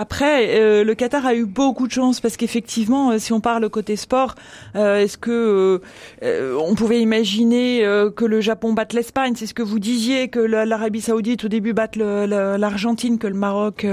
Après, 0.00 0.60
euh, 0.60 0.84
le 0.84 0.94
Qatar 0.94 1.26
a 1.26 1.34
eu 1.34 1.44
beaucoup 1.44 1.88
de 1.88 1.92
chance 1.92 2.20
parce 2.20 2.36
qu'effectivement, 2.36 3.10
euh, 3.10 3.18
si 3.18 3.32
on 3.32 3.40
parle 3.40 3.68
côté 3.68 3.96
sport, 3.96 4.36
euh, 4.76 5.02
est-ce 5.02 5.18
que 5.18 5.80
on 6.22 6.76
pouvait 6.76 7.00
imaginer 7.00 7.82
que 8.14 8.24
le 8.24 8.40
Japon 8.40 8.74
batte 8.74 8.92
l'Espagne? 8.92 9.32
C'est 9.34 9.46
ce 9.46 9.54
que 9.54 9.62
vous 9.62 9.80
disiez 9.80 10.28
que 10.28 10.38
l'Arabie 10.38 11.00
Saoudite 11.00 11.44
au 11.44 11.48
début 11.48 11.72
batte 11.72 11.96
l'Argentine, 11.96 13.18
que 13.18 13.26
le 13.26 13.34
Maroc 13.34 13.86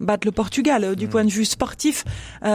batte 0.00 0.24
le 0.24 0.32
Portugal. 0.32 0.96
Du 0.96 1.06
point 1.06 1.24
de 1.24 1.30
vue 1.30 1.44
sportif, 1.44 2.04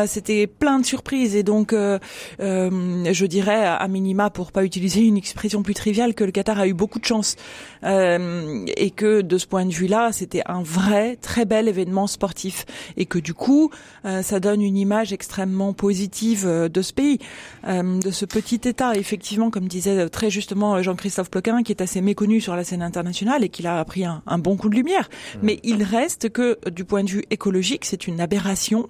c'était 0.07 0.47
plein 0.47 0.79
de 0.79 0.85
surprises. 0.85 1.35
Et 1.35 1.43
donc, 1.43 1.73
je 1.73 3.25
dirais 3.25 3.65
à 3.65 3.87
minima, 3.87 4.29
pour 4.29 4.51
pas 4.51 4.65
utiliser 4.65 5.01
une 5.01 5.17
expression 5.17 5.63
plus 5.63 5.73
triviale, 5.73 6.13
que 6.15 6.23
le 6.23 6.31
Qatar 6.31 6.59
a 6.59 6.67
eu 6.67 6.73
beaucoup 6.73 6.99
de 6.99 7.05
chance. 7.05 7.35
Et 7.83 8.91
que 8.91 9.21
de 9.21 9.37
ce 9.37 9.47
point 9.47 9.65
de 9.65 9.73
vue-là, 9.73 10.11
c'était 10.11 10.43
un 10.47 10.63
vrai 10.63 11.17
très 11.21 11.45
bel 11.45 11.67
événement 11.67 12.07
sportif 12.07 12.65
et 12.98 13.05
que 13.05 13.19
du 13.19 13.34
coup, 13.34 13.72
euh, 14.05 14.22
ça 14.22 14.39
donne 14.39 14.62
une 14.62 14.77
image 14.77 15.13
extrêmement 15.13 15.74
positive 15.74 16.46
euh, 16.46 16.69
de 16.69 16.81
ce 16.81 16.93
pays, 16.93 17.19
euh, 17.67 18.00
de 18.00 18.12
ce 18.12 18.25
petit 18.25 18.62
État. 18.67 18.96
Effectivement, 18.96 19.50
comme 19.50 19.67
disait 19.67 20.10
très 20.10 20.29
justement 20.29 20.81
Jean-Christophe 20.81 21.29
Ploquin, 21.29 21.63
qui 21.63 21.72
est 21.72 21.81
assez 21.81 22.01
méconnu 22.01 22.41
sur 22.41 22.55
la 22.55 22.63
scène 22.63 22.81
internationale 22.81 23.43
et 23.43 23.50
qui 23.50 23.65
a 23.65 23.84
pris 23.86 24.05
un, 24.05 24.22
un, 24.27 24.38
bon 24.38 24.58
coup 24.58 24.69
de 24.69 24.75
lumière. 24.75 25.10
Mais 25.41 25.60
il 25.63 25.84
reste 25.84 26.29
que, 26.29 26.58
du 26.69 26.86
point 26.86 27.03
de 27.03 27.10
vue 27.10 27.24
écologique, 27.29 27.86
c'est 27.86 28.08
une 28.08 28.22
aberration, 28.22 28.88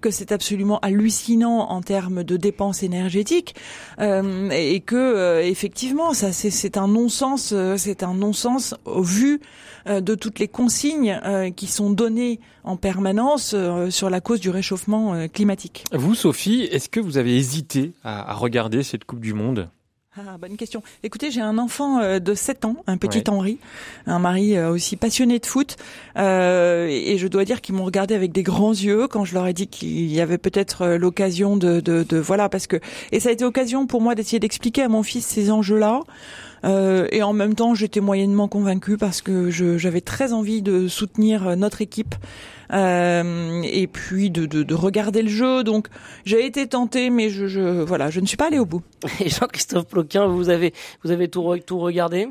que 0.00 0.10
c'est 0.10 0.32
absolument 0.32 0.78
hallucinant 0.80 1.70
en 1.70 1.80
termes 1.80 2.24
de 2.24 2.36
dépenses 2.36 2.82
énergétiques, 2.82 3.54
et 4.00 4.80
que 4.80 5.42
effectivement, 5.42 6.14
ça 6.14 6.32
c'est 6.32 6.76
un 6.76 6.88
non-sens, 6.88 7.54
c'est 7.76 8.02
un 8.02 8.14
non-sens 8.14 8.74
au 8.84 9.02
vu 9.02 9.40
de 9.86 10.14
toutes 10.14 10.38
les 10.38 10.48
consignes 10.48 11.20
qui 11.56 11.66
sont 11.66 11.90
données 11.90 12.40
en 12.68 12.76
permanence 12.76 13.54
euh, 13.54 13.88
sur 13.90 14.10
la 14.10 14.20
cause 14.20 14.40
du 14.40 14.50
réchauffement 14.50 15.14
euh, 15.14 15.26
climatique. 15.26 15.84
Vous, 15.92 16.14
Sophie, 16.14 16.68
est-ce 16.70 16.90
que 16.90 17.00
vous 17.00 17.16
avez 17.16 17.34
hésité 17.34 17.92
à, 18.04 18.34
regarder 18.34 18.82
cette 18.82 19.04
Coupe 19.04 19.20
du 19.20 19.32
Monde? 19.32 19.70
Ah, 20.26 20.36
bonne 20.38 20.56
question. 20.56 20.82
Écoutez, 21.02 21.30
j'ai 21.30 21.40
un 21.40 21.58
enfant 21.58 22.00
euh, 22.00 22.18
de 22.18 22.34
7 22.34 22.64
ans, 22.64 22.76
un 22.86 22.96
petit 22.96 23.24
Henri, 23.28 23.58
un 24.06 24.18
mari 24.18 24.58
aussi 24.58 24.96
passionné 24.96 25.38
de 25.38 25.46
foot, 25.46 25.76
et 26.16 27.16
je 27.18 27.26
dois 27.26 27.44
dire 27.44 27.60
qu'ils 27.60 27.74
m'ont 27.74 27.84
regardé 27.84 28.14
avec 28.14 28.32
des 28.32 28.42
grands 28.42 28.72
yeux 28.72 29.06
quand 29.08 29.24
je 29.24 29.34
leur 29.34 29.46
ai 29.46 29.52
dit 29.52 29.66
qu'il 29.66 30.12
y 30.12 30.20
avait 30.20 30.38
peut-être 30.38 30.86
l'occasion 30.88 31.56
de, 31.56 31.80
de, 31.80 32.02
de, 32.02 32.16
voilà, 32.18 32.48
parce 32.48 32.66
que 32.66 32.76
et 33.12 33.20
ça 33.20 33.28
a 33.28 33.32
été 33.32 33.44
l'occasion 33.44 33.86
pour 33.86 34.00
moi 34.00 34.14
d'essayer 34.14 34.40
d'expliquer 34.40 34.82
à 34.82 34.88
mon 34.88 35.02
fils 35.02 35.26
ces 35.26 35.50
enjeux-là. 35.50 36.02
Euh, 36.64 37.06
et 37.10 37.22
en 37.22 37.32
même 37.32 37.54
temps, 37.54 37.74
j'étais 37.74 38.00
moyennement 38.00 38.48
convaincue 38.48 38.96
parce 38.96 39.22
que 39.22 39.50
j'avais 39.50 40.00
très 40.00 40.32
envie 40.32 40.62
de 40.62 40.88
soutenir 40.88 41.56
notre 41.56 41.82
équipe 41.82 42.14
euh, 42.72 43.62
et 43.64 43.86
puis 43.86 44.30
de, 44.30 44.46
de, 44.46 44.62
de, 44.62 44.74
regarder 44.74 45.22
le 45.22 45.28
jeu. 45.28 45.64
Donc 45.64 45.88
j'ai 46.24 46.44
été 46.44 46.66
tentée, 46.66 47.10
mais 47.10 47.30
je, 47.30 47.46
je, 47.46 47.82
voilà, 47.82 48.10
je 48.10 48.20
ne 48.20 48.26
suis 48.26 48.36
pas 48.36 48.46
allée 48.46 48.58
au 48.58 48.66
bout. 48.66 48.82
Et 49.20 49.28
Jean-Christophe 49.28 49.86
Ploquin, 49.86 50.26
vous 50.26 50.48
avez 50.50 50.72
vous 51.02 51.10
avez 51.10 51.28
tout, 51.28 51.56
tout 51.66 51.78
regardé? 51.78 52.28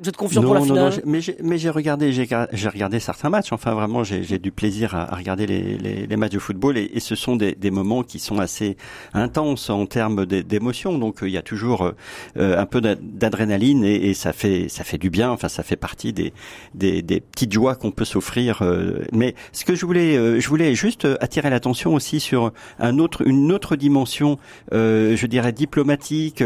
Vous 0.00 0.08
êtes 0.08 0.16
confiant 0.16 0.42
pour 0.42 0.54
la 0.54 0.60
finale 0.60 0.92
non, 0.92 1.00
mais 1.04 1.20
j'ai, 1.20 1.36
mais 1.42 1.58
j'ai 1.58 1.70
regardé, 1.70 2.12
j'ai, 2.12 2.26
regardé 2.68 3.00
certains 3.00 3.30
matchs. 3.30 3.52
Enfin, 3.52 3.74
vraiment, 3.74 4.04
j'ai, 4.04 4.38
du 4.38 4.52
plaisir 4.52 4.94
à, 4.94 5.12
à 5.12 5.16
regarder 5.16 5.46
les, 5.46 5.78
les, 5.78 6.06
les, 6.06 6.16
matchs 6.16 6.32
de 6.32 6.38
football 6.38 6.76
et, 6.76 6.90
et 6.94 7.00
ce 7.00 7.14
sont 7.14 7.36
des, 7.36 7.54
des, 7.54 7.70
moments 7.70 8.02
qui 8.02 8.18
sont 8.18 8.38
assez 8.38 8.76
intenses 9.14 9.70
en 9.70 9.86
termes 9.86 10.26
d'émotion. 10.26 10.98
Donc, 10.98 11.18
il 11.22 11.30
y 11.30 11.36
a 11.36 11.42
toujours 11.42 11.92
euh, 12.36 12.58
un 12.58 12.66
peu 12.66 12.80
d'adrénaline 12.80 13.84
et, 13.84 14.10
et, 14.10 14.14
ça 14.14 14.32
fait 14.32 14.68
ça 14.68 14.84
fait 14.84 14.98
du 14.98 15.10
bien. 15.10 15.30
Enfin, 15.30 15.48
ça 15.48 15.62
fait 15.62 15.76
partie 15.76 16.12
des 16.12 16.32
des, 16.74 17.02
des 17.02 17.20
petites 17.20 17.52
joies 17.52 17.74
qu'on 17.74 17.90
peut 17.90 18.04
s'offrir. 18.04 18.62
Euh. 18.62 19.04
mais 19.12 19.34
ce 19.52 19.64
que 19.64 19.74
je 19.74 19.86
voulais, 19.86 20.16
euh, 20.16 20.40
je 20.40 20.48
voulais 20.48 20.74
juste 20.74 21.06
attirer 21.20 21.50
l'attention 21.50 21.94
aussi 21.94 22.20
sur 22.20 22.52
un 22.78 22.98
autre 22.98 23.26
une 23.26 23.52
autre 23.52 23.76
dimension, 23.76 24.38
je 24.72 25.26
dirais 25.26 25.52
diplomatique 25.52 26.42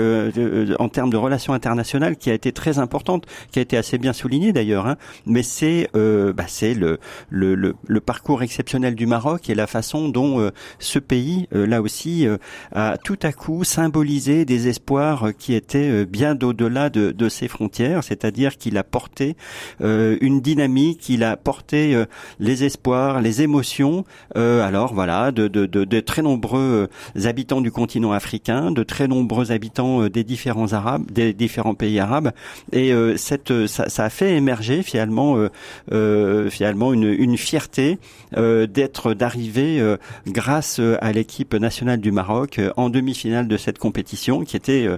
en 0.78 0.88
termes 0.88 1.10
de 1.10 1.16
relations 1.16 1.52
internationales 1.52 2.16
qui 2.16 2.30
a 2.30 2.34
été 2.34 2.52
très 2.52 2.78
importante 2.78 3.26
qui 3.50 3.58
a 3.58 3.62
été 3.62 3.76
assez 3.76 3.98
bien 3.98 4.12
souligné 4.12 4.52
d'ailleurs, 4.52 4.86
hein, 4.86 4.96
mais 5.26 5.42
c'est 5.42 5.88
euh, 5.96 6.32
bah, 6.32 6.44
c'est 6.46 6.74
le, 6.74 6.98
le, 7.28 7.54
le, 7.54 8.00
parcours 8.00 8.42
exceptionnel 8.42 8.94
du 8.94 9.06
Maroc 9.06 9.50
et 9.50 9.54
la 9.54 9.66
façon 9.66 10.08
dont 10.08 10.40
euh, 10.40 10.50
ce 10.78 10.98
pays, 10.98 11.48
euh, 11.54 11.66
là 11.66 11.82
aussi, 11.82 12.26
a 12.72 12.96
tout 12.98 13.18
à 13.22 13.32
coup 13.32 13.64
symbolisé 13.64 14.44
des 14.44 14.68
espoirs 14.68 15.30
qui 15.38 15.54
étaient 15.54 16.04
bien 16.06 16.38
au-delà 16.40 16.90
de, 16.90 17.10
de 17.12 17.28
ses 17.28 17.48
frontières, 17.48 18.04
c'est-à-dire 18.04 18.56
qu'il 18.56 18.76
a 18.78 18.84
porté 18.84 19.36
une 19.80 20.40
dynamique, 20.40 21.08
il 21.08 21.24
a 21.24 21.36
porté 21.36 22.04
les 22.38 22.64
espoirs, 22.64 23.20
les 23.20 23.42
émotions, 23.42 24.04
alors 24.34 24.94
voilà, 24.94 25.32
de, 25.32 25.48
de, 25.48 25.66
de, 25.66 25.84
de, 25.84 26.00
très 26.00 26.22
nombreux 26.22 26.88
habitants 27.24 27.60
du 27.60 27.70
continent 27.70 28.12
africain, 28.12 28.70
de 28.70 28.82
très 28.82 29.08
nombreux 29.08 29.52
habitants 29.52 30.08
des 30.08 30.24
différents 30.24 30.72
arabes, 30.72 31.10
des 31.10 31.32
différents 31.32 31.74
pays 31.74 31.98
arabes, 31.98 32.32
et 32.72 32.92
cette, 33.20 33.50
euh, 33.50 33.66
ça, 33.66 33.88
ça, 33.88 34.04
a 34.04 34.10
fait 34.10 34.34
émerger 34.36 34.82
finalement, 34.82 35.36
euh, 35.36 35.48
euh 35.92 36.50
finalement 36.50 36.92
une, 36.92 37.04
une 37.04 37.36
fierté 37.36 37.98
euh, 38.36 38.66
d'être 38.66 39.14
d'arriver 39.14 39.80
grâce 40.26 40.80
à 41.00 41.12
l'équipe 41.12 41.54
nationale 41.54 42.00
du 42.00 42.12
Maroc 42.12 42.60
en 42.76 42.88
demi-finale 42.90 43.46
de 43.46 43.56
cette 43.56 43.78
compétition, 43.78 44.44
qui 44.44 44.56
était 44.56 44.88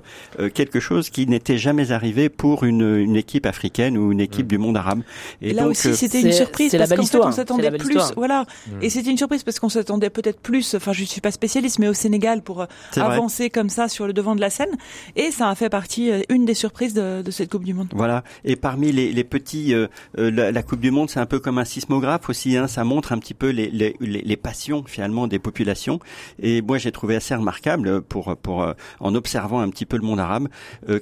quelque 0.54 0.80
chose 0.80 1.10
qui 1.10 1.26
n'était 1.26 1.58
jamais 1.58 1.92
arrivé 1.92 2.28
pour 2.28 2.64
une, 2.64 2.96
une 2.96 3.16
équipe 3.16 3.46
africaine 3.46 3.98
ou 3.98 4.12
une 4.12 4.20
équipe 4.20 4.46
mm. 4.46 4.48
du 4.48 4.58
monde 4.58 4.76
arabe. 4.76 5.02
Et, 5.40 5.52
là 5.52 5.66
aussi, 5.66 5.94
c'était 5.94 6.20
une 6.20 6.32
surprise 6.32 6.72
parce 6.76 6.90
qu'en 6.94 7.04
fait, 7.04 7.20
on 7.20 7.32
s'attendait 7.32 7.70
plus. 7.72 7.98
Voilà, 8.16 8.46
mm. 8.66 8.82
et 8.82 8.90
c'était 8.90 9.10
une 9.10 9.18
surprise 9.18 9.42
parce 9.42 9.58
qu'on 9.58 9.68
s'attendait 9.68 10.10
peut-être 10.10 10.40
plus. 10.40 10.74
Enfin, 10.74 10.92
je 10.92 11.04
suis 11.04 11.20
pas 11.20 11.32
spécialiste, 11.32 11.78
mais 11.78 11.88
au 11.88 11.94
Sénégal 11.94 12.42
pour 12.42 12.66
avancer 12.96 13.50
comme 13.50 13.68
ça 13.68 13.88
sur 13.88 14.06
le 14.06 14.12
devant 14.12 14.34
de 14.36 14.40
la 14.40 14.50
scène, 14.50 14.76
et 15.16 15.30
ça 15.30 15.48
a 15.48 15.54
fait 15.54 15.70
partie 15.70 16.10
une 16.28 16.44
des 16.44 16.54
surprises 16.54 16.94
de, 16.94 17.22
de 17.22 17.30
cette 17.30 17.50
Coupe 17.50 17.64
du 17.64 17.74
Monde. 17.74 17.88
Voilà. 17.92 18.11
Et 18.44 18.56
parmi 18.56 18.92
les, 18.92 19.12
les 19.12 19.24
petits, 19.24 19.74
euh, 19.74 19.86
euh, 20.18 20.30
la, 20.30 20.62
Coupe 20.62 20.80
du 20.80 20.90
Monde, 20.90 21.10
c'est 21.10 21.20
un 21.20 21.26
peu 21.26 21.38
comme 21.38 21.58
un 21.58 21.64
sismographe 21.64 22.28
aussi. 22.28 22.56
Hein, 22.56 22.68
ça 22.68 22.84
montre 22.84 23.12
un 23.12 23.18
petit 23.18 23.34
peu 23.34 23.50
les, 23.50 23.70
les, 23.70 23.96
les, 24.00 24.36
passions 24.36 24.84
finalement 24.86 25.26
des 25.26 25.38
populations. 25.38 26.00
Et 26.40 26.62
moi, 26.62 26.78
j'ai 26.78 26.92
trouvé 26.92 27.16
assez 27.16 27.34
remarquable 27.34 28.02
pour 28.02 28.36
pour 28.36 28.62
euh, 28.62 28.72
en 29.00 29.14
observant 29.14 29.60
un 29.60 29.70
petit 29.70 29.86
peu 29.86 29.96
le 29.96 30.02
monde 30.02 30.20
arabe 30.20 30.48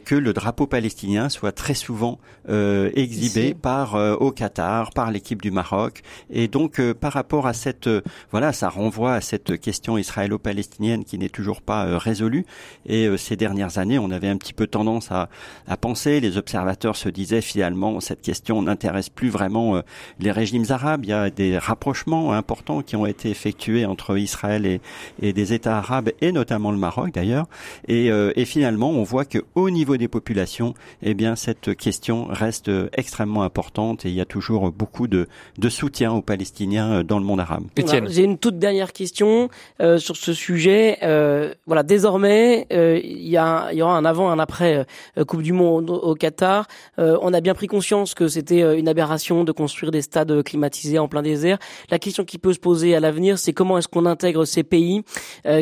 que 0.04 0.14
le 0.14 0.32
drapeau 0.32 0.66
palestinien 0.66 1.28
soit 1.28 1.52
très 1.52 1.74
souvent 1.74 2.18
exhibé 2.48 3.54
par 3.54 3.94
au 3.94 4.32
Qatar, 4.32 4.90
par 4.90 5.10
l'équipe 5.10 5.40
du 5.40 5.50
Maroc. 5.50 6.02
Et 6.30 6.48
donc, 6.48 6.80
par 6.92 7.12
rapport 7.12 7.46
à 7.46 7.52
cette, 7.52 7.88
voilà, 8.30 8.52
ça 8.52 8.68
renvoie 8.68 9.14
à 9.14 9.20
cette 9.20 9.58
question 9.60 9.96
israélo-palestinienne 9.98 11.04
qui 11.04 11.18
n'est 11.18 11.28
toujours 11.28 11.62
pas 11.62 11.98
résolue. 11.98 12.44
Et 12.86 13.08
ces 13.16 13.36
dernières 13.36 13.78
années, 13.78 13.98
on 13.98 14.10
avait 14.10 14.28
un 14.28 14.36
petit 14.36 14.52
peu 14.52 14.66
tendance 14.66 15.10
à, 15.10 15.28
à 15.66 15.76
penser, 15.76 16.20
les 16.20 16.36
observateurs 16.36 16.96
se 17.00 17.08
disait 17.08 17.40
finalement 17.40 18.00
cette 18.00 18.22
question 18.22 18.62
n'intéresse 18.62 19.08
plus 19.08 19.28
vraiment 19.28 19.76
euh, 19.76 19.80
les 20.18 20.30
régimes 20.30 20.64
arabes. 20.68 21.04
Il 21.04 21.10
y 21.10 21.12
a 21.12 21.30
des 21.30 21.58
rapprochements 21.58 22.32
importants 22.32 22.82
qui 22.82 22.96
ont 22.96 23.06
été 23.06 23.30
effectués 23.30 23.84
entre 23.84 24.16
Israël 24.16 24.66
et, 24.66 24.80
et 25.20 25.32
des 25.32 25.52
États 25.52 25.78
arabes 25.78 26.10
et 26.20 26.32
notamment 26.32 26.70
le 26.70 26.78
Maroc 26.78 27.12
d'ailleurs. 27.12 27.46
Et, 27.88 28.10
euh, 28.10 28.32
et, 28.36 28.44
finalement, 28.44 28.90
on 28.90 29.02
voit 29.02 29.24
que 29.24 29.38
au 29.54 29.70
niveau 29.70 29.96
des 29.96 30.08
populations, 30.08 30.74
eh 31.02 31.14
bien 31.14 31.36
cette 31.36 31.76
question 31.76 32.26
reste 32.28 32.70
extrêmement 32.96 33.42
importante 33.42 34.04
et 34.04 34.08
il 34.08 34.14
y 34.14 34.20
a 34.20 34.24
toujours 34.24 34.70
beaucoup 34.70 35.08
de, 35.08 35.26
de 35.58 35.68
soutien 35.68 36.12
aux 36.12 36.22
Palestiniens 36.22 37.04
dans 37.04 37.18
le 37.18 37.24
monde 37.24 37.40
arabe. 37.40 37.64
J'ai 38.08 38.24
une 38.24 38.38
toute 38.38 38.58
dernière 38.58 38.92
question 38.92 39.48
euh, 39.80 39.98
sur 39.98 40.16
ce 40.16 40.32
sujet. 40.32 40.98
Euh, 41.02 41.54
voilà, 41.66 41.82
désormais, 41.82 42.66
euh, 42.72 43.00
il 43.02 43.28
y, 43.28 43.36
a, 43.36 43.72
y 43.72 43.82
aura 43.82 43.96
un 43.96 44.04
avant, 44.04 44.30
un 44.30 44.38
après 44.38 44.86
euh, 45.18 45.24
Coupe 45.24 45.42
du 45.42 45.52
Monde 45.52 45.90
au, 45.90 46.14
Qatar. 46.14 46.66
Euh, 47.00 47.18
on 47.22 47.32
a 47.32 47.40
bien 47.40 47.54
pris 47.54 47.66
conscience 47.66 48.14
que 48.14 48.28
c'était 48.28 48.78
une 48.78 48.88
aberration 48.88 49.44
de 49.44 49.52
construire 49.52 49.90
des 49.90 50.02
stades 50.02 50.42
climatisés 50.42 50.98
en 50.98 51.08
plein 51.08 51.22
désert. 51.22 51.58
La 51.90 51.98
question 51.98 52.24
qui 52.24 52.38
peut 52.38 52.52
se 52.52 52.58
poser 52.58 52.94
à 52.94 53.00
l'avenir, 53.00 53.38
c'est 53.38 53.52
comment 53.52 53.78
est-ce 53.78 53.88
qu'on 53.88 54.06
intègre 54.06 54.44
ces 54.44 54.62
pays 54.62 55.02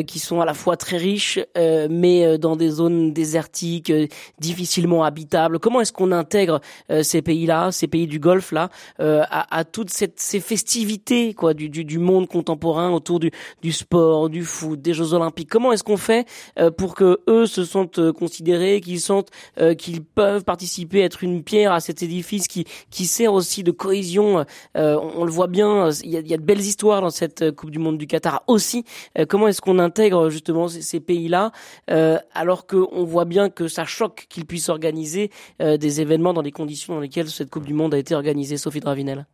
qui 0.07 0.19
sont 0.19 0.41
à 0.41 0.45
la 0.45 0.53
fois 0.53 0.77
très 0.77 0.97
riches, 0.97 1.39
mais 1.55 2.37
dans 2.37 2.55
des 2.55 2.69
zones 2.69 3.13
désertiques, 3.13 3.91
difficilement 4.39 5.03
habitables. 5.03 5.59
Comment 5.59 5.81
est-ce 5.81 5.93
qu'on 5.93 6.11
intègre 6.11 6.59
ces 7.01 7.21
pays-là, 7.21 7.71
ces 7.71 7.87
pays 7.87 8.07
du 8.07 8.19
Golfe 8.19 8.51
là, 8.51 8.69
à, 8.99 9.57
à, 9.57 9.63
toutes 9.63 9.89
cette, 9.89 10.19
ces 10.19 10.39
festivités 10.39 11.33
quoi 11.33 11.53
du, 11.53 11.69
du, 11.69 11.85
du 11.85 11.99
monde 11.99 12.27
contemporain 12.27 12.91
autour 12.91 13.19
du, 13.19 13.31
du 13.61 13.71
sport, 13.71 14.29
du 14.29 14.43
foot, 14.43 14.81
des 14.81 14.93
Jeux 14.93 15.13
Olympiques? 15.13 15.49
Comment 15.49 15.71
est-ce 15.71 15.83
qu'on 15.83 15.97
fait 15.97 16.27
euh, 16.57 16.71
pour 16.71 16.95
que 16.95 17.19
eux 17.27 17.45
se 17.45 17.65
sentent 17.65 17.99
euh, 17.99 18.13
considérés, 18.13 18.81
qu'ils 18.81 18.99
sentent 18.99 19.29
euh, 19.59 19.73
qu'ils 19.73 20.03
peuvent 20.03 20.43
participer, 20.43 21.01
être 21.01 21.23
une 21.23 21.28
pierre 21.43 21.71
à 21.71 21.79
cet 21.79 22.03
édifice 22.03 22.47
qui 22.47 22.65
qui 22.89 23.05
sert 23.05 23.33
aussi 23.33 23.63
de 23.63 23.71
cohésion. 23.71 24.45
on, 24.75 25.23
le 25.23 25.31
voit 25.31 25.47
bien, 25.47 25.89
il 26.03 26.11
y 26.11 26.33
a, 26.33 26.37
de 26.37 26.43
belles 26.43 26.59
histoires 26.59 27.01
dans 27.01 27.09
cette 27.09 27.51
Coupe 27.51 27.71
du 27.71 27.79
Monde 27.79 27.97
du 27.97 28.07
Qatar 28.07 28.43
aussi. 28.47 28.83
comment 29.27 29.47
est-ce 29.47 29.61
qu'on 29.61 29.79
intègre 29.79 30.29
justement 30.29 30.67
ces, 30.67 30.81
ces 30.81 30.99
pays-là 30.99 31.51
alors 31.87 32.67
qu'on 32.67 33.03
voit 33.03 33.25
bien 33.25 33.49
que 33.49 33.67
ça 33.67 33.85
choque 33.85 34.25
qu'ils 34.29 34.45
puissent 34.45 34.69
organiser 34.69 35.31
des 35.59 36.01
événements 36.01 36.33
dans 36.33 36.41
les 36.41 36.51
conditions 36.51 36.95
dans 36.95 37.01
lesquelles 37.01 37.29
cette 37.29 37.49
Coupe 37.49 37.65
du 37.65 37.73
Monde 37.73 37.93
a 37.93 37.97
été 37.97 38.15
organisée, 38.15 38.57
Sophie 38.57 38.79
Dravinel? 38.79 39.25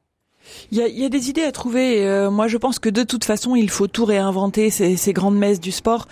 Il 0.72 0.78
y 0.78 0.82
a, 0.82 0.88
y 0.88 1.06
a, 1.06 1.10
des 1.10 1.30
idées 1.30 1.44
à 1.44 1.52
trouver. 1.52 2.06
Euh, 2.06 2.30
moi, 2.32 2.48
je 2.48 2.58
pense 2.58 2.80
que 2.80 2.90
de 2.90 3.04
toute 3.04 3.24
façon, 3.24 3.56
il 3.56 3.70
faut 3.70 3.88
tout 3.88 4.06
réinventer 4.06 4.70
ces, 4.70 4.96
ces 4.98 5.14
grandes 5.14 5.38
messes 5.38 5.60
du 5.60 5.72
sport. 5.72 6.08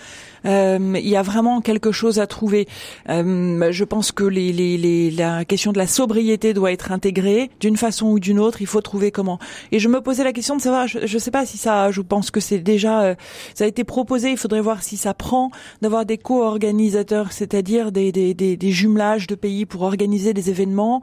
Euh, 0.46 0.94
il 0.96 1.08
y 1.08 1.16
a 1.16 1.22
vraiment 1.22 1.60
quelque 1.60 1.92
chose 1.92 2.18
à 2.18 2.26
trouver. 2.26 2.68
Euh, 3.08 3.68
je 3.72 3.84
pense 3.84 4.12
que 4.12 4.24
les, 4.24 4.52
les, 4.52 4.76
les, 4.76 5.10
la 5.10 5.44
question 5.44 5.72
de 5.72 5.78
la 5.78 5.86
sobriété 5.86 6.52
doit 6.52 6.72
être 6.72 6.92
intégrée 6.92 7.50
d'une 7.60 7.76
façon 7.76 8.08
ou 8.08 8.20
d'une 8.20 8.38
autre. 8.38 8.60
Il 8.60 8.66
faut 8.66 8.80
trouver 8.80 9.10
comment. 9.10 9.38
Et 9.72 9.78
je 9.78 9.88
me 9.88 10.00
posais 10.00 10.24
la 10.24 10.32
question 10.32 10.56
de 10.56 10.60
savoir. 10.60 10.86
Je 10.86 10.98
ne 11.00 11.18
sais 11.18 11.30
pas 11.30 11.46
si 11.46 11.56
ça. 11.56 11.90
Je 11.90 12.00
pense 12.00 12.30
que 12.30 12.40
c'est 12.40 12.58
déjà. 12.58 13.02
Euh, 13.02 13.14
ça 13.54 13.64
a 13.64 13.66
été 13.66 13.84
proposé. 13.84 14.30
Il 14.30 14.36
faudrait 14.36 14.60
voir 14.60 14.82
si 14.82 14.96
ça 14.96 15.14
prend 15.14 15.50
d'avoir 15.82 16.04
des 16.04 16.18
co-organisateurs, 16.18 17.32
c'est-à-dire 17.32 17.92
des, 17.92 18.12
des, 18.12 18.34
des, 18.34 18.56
des, 18.56 18.70
jumelages 18.70 19.26
de 19.26 19.34
pays 19.34 19.66
pour 19.66 19.82
organiser 19.82 20.34
des 20.34 20.50
événements, 20.50 21.00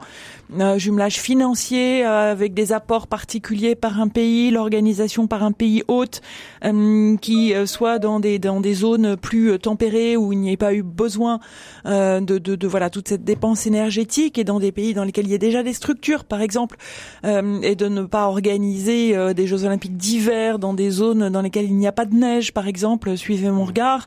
euh, 0.58 0.78
jumelage 0.78 1.18
financier 1.20 2.04
avec 2.04 2.54
des 2.54 2.72
apports 2.72 3.06
par 3.06 3.21
particulier 3.22 3.76
par 3.76 4.00
un 4.00 4.08
pays, 4.08 4.50
l'organisation 4.50 5.28
par 5.28 5.44
un 5.44 5.52
pays 5.52 5.84
hôte, 5.86 6.22
euh, 6.64 7.16
qui 7.18 7.54
euh, 7.54 7.66
soit 7.66 8.00
dans 8.00 8.18
des 8.18 8.40
dans 8.40 8.60
des 8.60 8.74
zones 8.74 9.16
plus 9.16 9.52
euh, 9.52 9.58
tempérées 9.58 10.16
où 10.16 10.32
il 10.32 10.40
n'y 10.40 10.50
ait 10.50 10.56
pas 10.56 10.74
eu 10.74 10.82
besoin 10.82 11.38
de, 11.84 12.20
de, 12.20 12.56
de, 12.56 12.66
voilà 12.66 12.90
toute 12.90 13.08
cette 13.08 13.22
dépense 13.22 13.66
énergétique 13.66 14.38
et 14.38 14.44
dans 14.44 14.58
des 14.58 14.72
pays 14.72 14.92
dans 14.92 15.04
lesquels 15.04 15.26
il 15.26 15.30
y 15.30 15.36
a 15.36 15.38
déjà 15.38 15.62
des 15.62 15.72
structures, 15.72 16.24
par 16.24 16.40
exemple, 16.40 16.76
et 17.24 17.74
de 17.76 17.88
ne 17.88 18.02
pas 18.04 18.26
organiser 18.26 19.34
des 19.34 19.46
Jeux 19.46 19.64
Olympiques 19.64 19.96
d'hiver 19.96 20.58
dans 20.58 20.74
des 20.74 20.90
zones 20.90 21.28
dans 21.28 21.42
lesquelles 21.42 21.66
il 21.66 21.76
n'y 21.76 21.86
a 21.86 21.92
pas 21.92 22.04
de 22.04 22.14
neige, 22.14 22.52
par 22.52 22.66
exemple. 22.66 23.16
Suivez 23.16 23.50
mon 23.50 23.64
regard. 23.64 24.06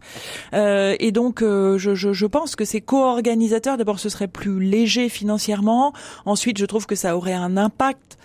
et 0.54 1.12
donc, 1.12 1.42
je, 1.42 1.78
je, 1.78 2.14
je 2.14 2.26
pense 2.26 2.56
que 2.56 2.66
ces 2.66 2.82
co-organisateurs, 2.82 3.78
d'abord, 3.78 4.00
ce 4.00 4.10
serait 4.10 4.28
plus 4.28 4.60
léger 4.60 5.10
financièrement. 5.10 5.94
Ensuite, 6.26 6.58
je 6.58 6.66
trouve 6.66 6.86
que 6.86 6.96
ça 6.96 7.16
aurait 7.18 7.34
un 7.34 7.58
impact 7.58 8.18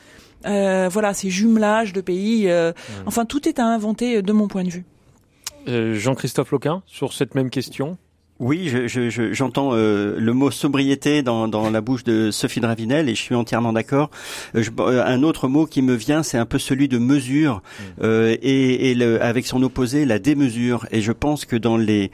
euh, 0.47 0.89
voilà, 0.91 1.15
ces 1.15 1.31
jumelages 1.31 1.93
de 1.93 2.01
pays. 2.01 2.49
Euh, 2.49 2.73
enfin, 3.07 3.25
tout 3.25 3.49
est 3.49 3.59
à 3.59 3.67
inventer 3.67 4.17
euh, 4.17 4.23
de 4.23 4.33
mon 4.33 4.49
point 4.49 4.65
de 4.65 4.71
vue. 4.71 4.85
Jean-Christophe 5.67 6.51
Loquin, 6.53 6.83
sur 6.87 7.13
cette 7.13 7.35
même 7.35 7.51
question 7.51 7.99
oui, 8.41 8.69
j'entends 8.69 8.89
je, 8.89 9.11
je, 9.11 9.45
euh, 9.77 10.17
le 10.19 10.33
mot 10.33 10.51
sobriété 10.51 11.23
dans, 11.23 11.47
dans, 11.47 11.69
la 11.69 11.83
bouche 11.83 12.05
de 12.05 12.31
Sophie 12.31 12.61
Dravinel 12.61 13.11
et 13.11 13.15
je 13.15 13.21
suis 13.21 13.35
entièrement 13.35 13.75
d'accord. 13.75 14.11
Euh, 14.55 14.65
euh, 14.81 15.05
un 15.05 15.23
autre 15.23 15.47
mot 15.47 15.67
qui 15.67 15.83
me 15.83 15.95
vient, 15.95 16.23
c'est 16.23 16.39
un 16.39 16.47
peu 16.47 16.59
celui 16.59 16.89
de 16.89 16.97
mesure 16.97 17.57
mmh. 17.57 17.83
euh, 18.03 18.37
et, 18.41 18.91
et 18.91 18.95
le, 18.95 19.23
avec 19.23 19.47
son 19.47 19.63
opposé, 19.63 20.07
la 20.07 20.19
démesure. 20.19 20.87
Et 20.91 21.03
je 21.03 21.13
pense 21.13 21.45
que 21.45 21.55
dans 21.55 21.77
les 21.77 22.11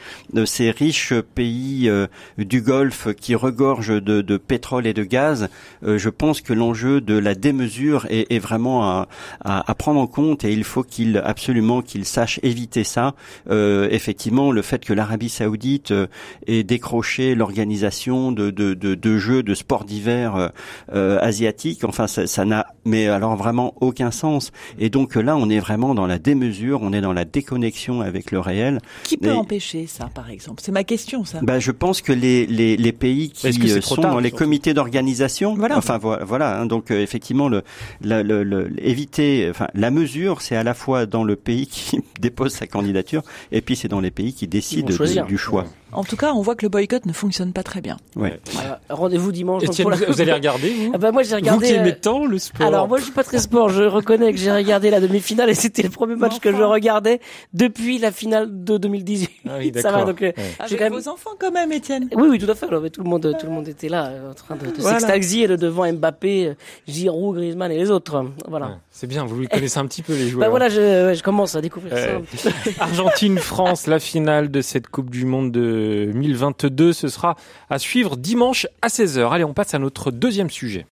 ces 0.46 0.72
riches 0.72 1.14
pays 1.14 1.90
du 2.38 2.60
Golfe 2.60 3.14
qui 3.14 3.36
regorgent 3.36 4.02
de, 4.02 4.20
de, 4.20 4.36
pétrole 4.36 4.86
et 4.86 4.94
de 4.94 5.04
gaz, 5.04 5.48
je 5.82 6.08
pense 6.08 6.40
que 6.40 6.52
l'enjeu 6.52 7.00
de 7.00 7.16
la 7.16 7.34
démesure 7.34 8.06
est, 8.10 8.32
est 8.34 8.38
vraiment 8.38 8.84
à, 8.84 9.08
à, 9.44 9.70
à, 9.70 9.74
prendre 9.74 10.00
en 10.00 10.06
compte 10.06 10.44
et 10.44 10.52
il 10.52 10.64
faut 10.64 10.82
qu'il 10.82 11.18
absolument 11.24 11.82
qu'il 11.82 12.04
sache 12.04 12.40
éviter 12.42 12.82
ça. 12.82 13.14
effectivement, 13.48 14.50
le 14.50 14.62
fait 14.62 14.84
que 14.84 14.92
l'Arabie 14.92 15.28
Saoudite 15.28 15.92
et 16.46 16.64
décrocher 16.64 17.34
l'organisation 17.34 18.32
de, 18.32 18.50
de, 18.50 18.74
de, 18.74 18.94
de, 18.94 19.18
jeux 19.18 19.42
de 19.42 19.54
sport 19.54 19.84
d'hiver 19.84 20.36
euh, 20.36 20.48
euh 20.92 21.18
asiatiques. 21.20 21.84
Enfin, 21.84 22.06
ça 22.06 22.44
n'a, 22.44 22.66
mais 22.84 23.08
alors 23.08 23.36
vraiment 23.36 23.74
aucun 23.80 24.10
sens. 24.10 24.52
Et 24.78 24.90
donc 24.90 25.14
là, 25.14 25.36
on 25.36 25.48
est 25.48 25.58
vraiment 25.58 25.94
dans 25.94 26.06
la 26.06 26.18
démesure, 26.18 26.80
on 26.82 26.92
est 26.92 27.00
dans 27.00 27.12
la 27.12 27.24
déconnexion 27.24 28.00
avec 28.00 28.30
le 28.30 28.40
réel. 28.40 28.80
Qui 29.04 29.16
peut 29.16 29.32
empêcher 29.32 29.86
ça, 29.86 30.08
par 30.14 30.30
exemple? 30.30 30.62
C'est 30.64 30.72
ma 30.72 30.84
question, 30.84 31.24
ça. 31.24 31.40
Ben, 31.42 31.58
je 31.58 31.70
pense 31.70 32.00
que 32.00 32.12
les, 32.12 32.46
les, 32.46 32.76
les 32.76 32.92
pays 32.92 33.30
qui 33.30 33.70
euh, 33.70 33.80
sont 33.80 34.02
dans 34.02 34.20
les 34.20 34.30
comités 34.30 34.74
d'organisation, 34.74 35.54
voilà. 35.54 35.76
enfin 35.76 35.98
voilà, 35.98 36.60
hein, 36.60 36.66
donc 36.66 36.90
euh, 36.90 37.00
effectivement, 37.00 37.48
le, 37.48 37.62
le, 38.02 38.22
le, 38.22 38.70
éviter, 38.78 39.48
enfin 39.50 39.68
la 39.74 39.90
mesure, 39.90 40.42
c'est 40.42 40.56
à 40.56 40.62
la 40.62 40.74
fois 40.74 41.06
dans 41.06 41.24
le 41.24 41.36
pays 41.36 41.66
qui 41.66 42.00
dépose 42.20 42.52
sa 42.52 42.66
candidature, 42.66 43.22
et 43.52 43.60
puis 43.60 43.76
c'est 43.76 43.88
dans 43.88 44.00
les 44.00 44.10
pays 44.10 44.32
qui 44.32 44.46
décident 44.48 44.94
du 45.26 45.38
choix. 45.38 45.66
En 45.92 46.04
tout 46.04 46.16
cas, 46.16 46.32
on 46.34 46.42
voit 46.42 46.56
que 46.56 46.64
le 46.64 46.68
boycott 46.68 47.06
ne 47.06 47.12
fonctionne 47.12 47.52
pas 47.52 47.62
très 47.62 47.80
bien. 47.80 47.96
Ouais. 48.16 48.40
Rendez-vous 48.88 49.30
dimanche. 49.30 49.62
vous, 49.64 50.20
allez 50.20 50.32
regarder 50.32 50.70
vous 50.70 50.90
ah 50.94 50.98
bah 50.98 51.12
moi 51.12 51.22
j'ai 51.22 51.36
regardé. 51.36 51.66
Vous 51.66 51.72
qui 51.72 51.78
aimez 51.78 51.92
euh, 51.92 52.00
tant 52.00 52.26
le 52.26 52.38
sport. 52.38 52.66
Alors 52.66 52.88
moi 52.88 52.98
je 52.98 53.04
suis 53.04 53.12
pas 53.12 53.24
très 53.24 53.38
sport. 53.38 53.68
Je 53.68 53.84
reconnais 53.84 54.32
que 54.32 54.38
j'ai 54.38 54.52
regardé 54.52 54.90
la 54.90 55.00
demi-finale 55.00 55.48
et 55.50 55.54
c'était 55.54 55.82
le 55.82 55.90
premier 55.90 56.16
match 56.16 56.40
que 56.40 56.50
je 56.50 56.62
regardais 56.62 57.20
depuis 57.54 57.98
la 57.98 58.10
finale 58.10 58.64
de 58.64 58.78
2018. 58.78 59.30
Ah 59.48 59.50
oui, 59.58 59.72
Ça 59.80 59.92
va 59.92 60.04
donc. 60.04 60.22
Euh, 60.22 60.32
Avec 60.58 60.78
quand 60.78 60.84
même... 60.84 60.92
vos 60.92 61.08
enfants 61.08 61.30
quand 61.38 61.52
même, 61.52 61.70
Étienne. 61.72 62.08
Oui 62.14 62.28
oui 62.30 62.38
tout 62.38 62.50
à 62.50 62.54
fait. 62.54 62.66
Alors, 62.66 62.82
tout 62.90 63.02
le 63.02 63.08
monde 63.08 63.36
tout 63.38 63.46
le 63.46 63.52
monde 63.52 63.68
était 63.68 63.88
là 63.88 64.06
euh, 64.06 64.30
en 64.32 64.34
train 64.34 64.56
de, 64.56 64.66
de 64.70 64.80
s'extasier 64.80 65.48
devant 65.48 65.90
Mbappé, 65.90 66.54
Giroud, 66.88 67.36
Griezmann 67.36 67.70
et 67.70 67.78
les 67.78 67.90
autres. 67.90 68.24
Voilà. 68.48 68.78
C'est 68.98 69.06
bien. 69.06 69.26
Vous 69.26 69.44
connaissez 69.46 69.78
un 69.78 69.86
petit 69.86 70.00
peu 70.00 70.14
les 70.14 70.30
joueurs. 70.30 70.46
Bah 70.46 70.48
voilà, 70.48 70.70
je, 70.70 71.12
je 71.14 71.22
commence 71.22 71.54
à 71.54 71.60
découvrir 71.60 71.92
ça. 71.98 72.50
Argentine 72.80 73.36
France, 73.36 73.86
la 73.86 73.98
finale 73.98 74.50
de 74.50 74.62
cette 74.62 74.88
Coupe 74.88 75.10
du 75.10 75.26
Monde 75.26 75.52
de 75.52 76.08
2022. 76.14 76.94
Ce 76.94 77.08
sera 77.08 77.36
à 77.68 77.78
suivre 77.78 78.16
dimanche 78.16 78.66
à 78.80 78.88
16h. 78.88 79.30
Allez, 79.30 79.44
on 79.44 79.52
passe 79.52 79.74
à 79.74 79.78
notre 79.78 80.10
deuxième 80.10 80.48
sujet. 80.48 80.84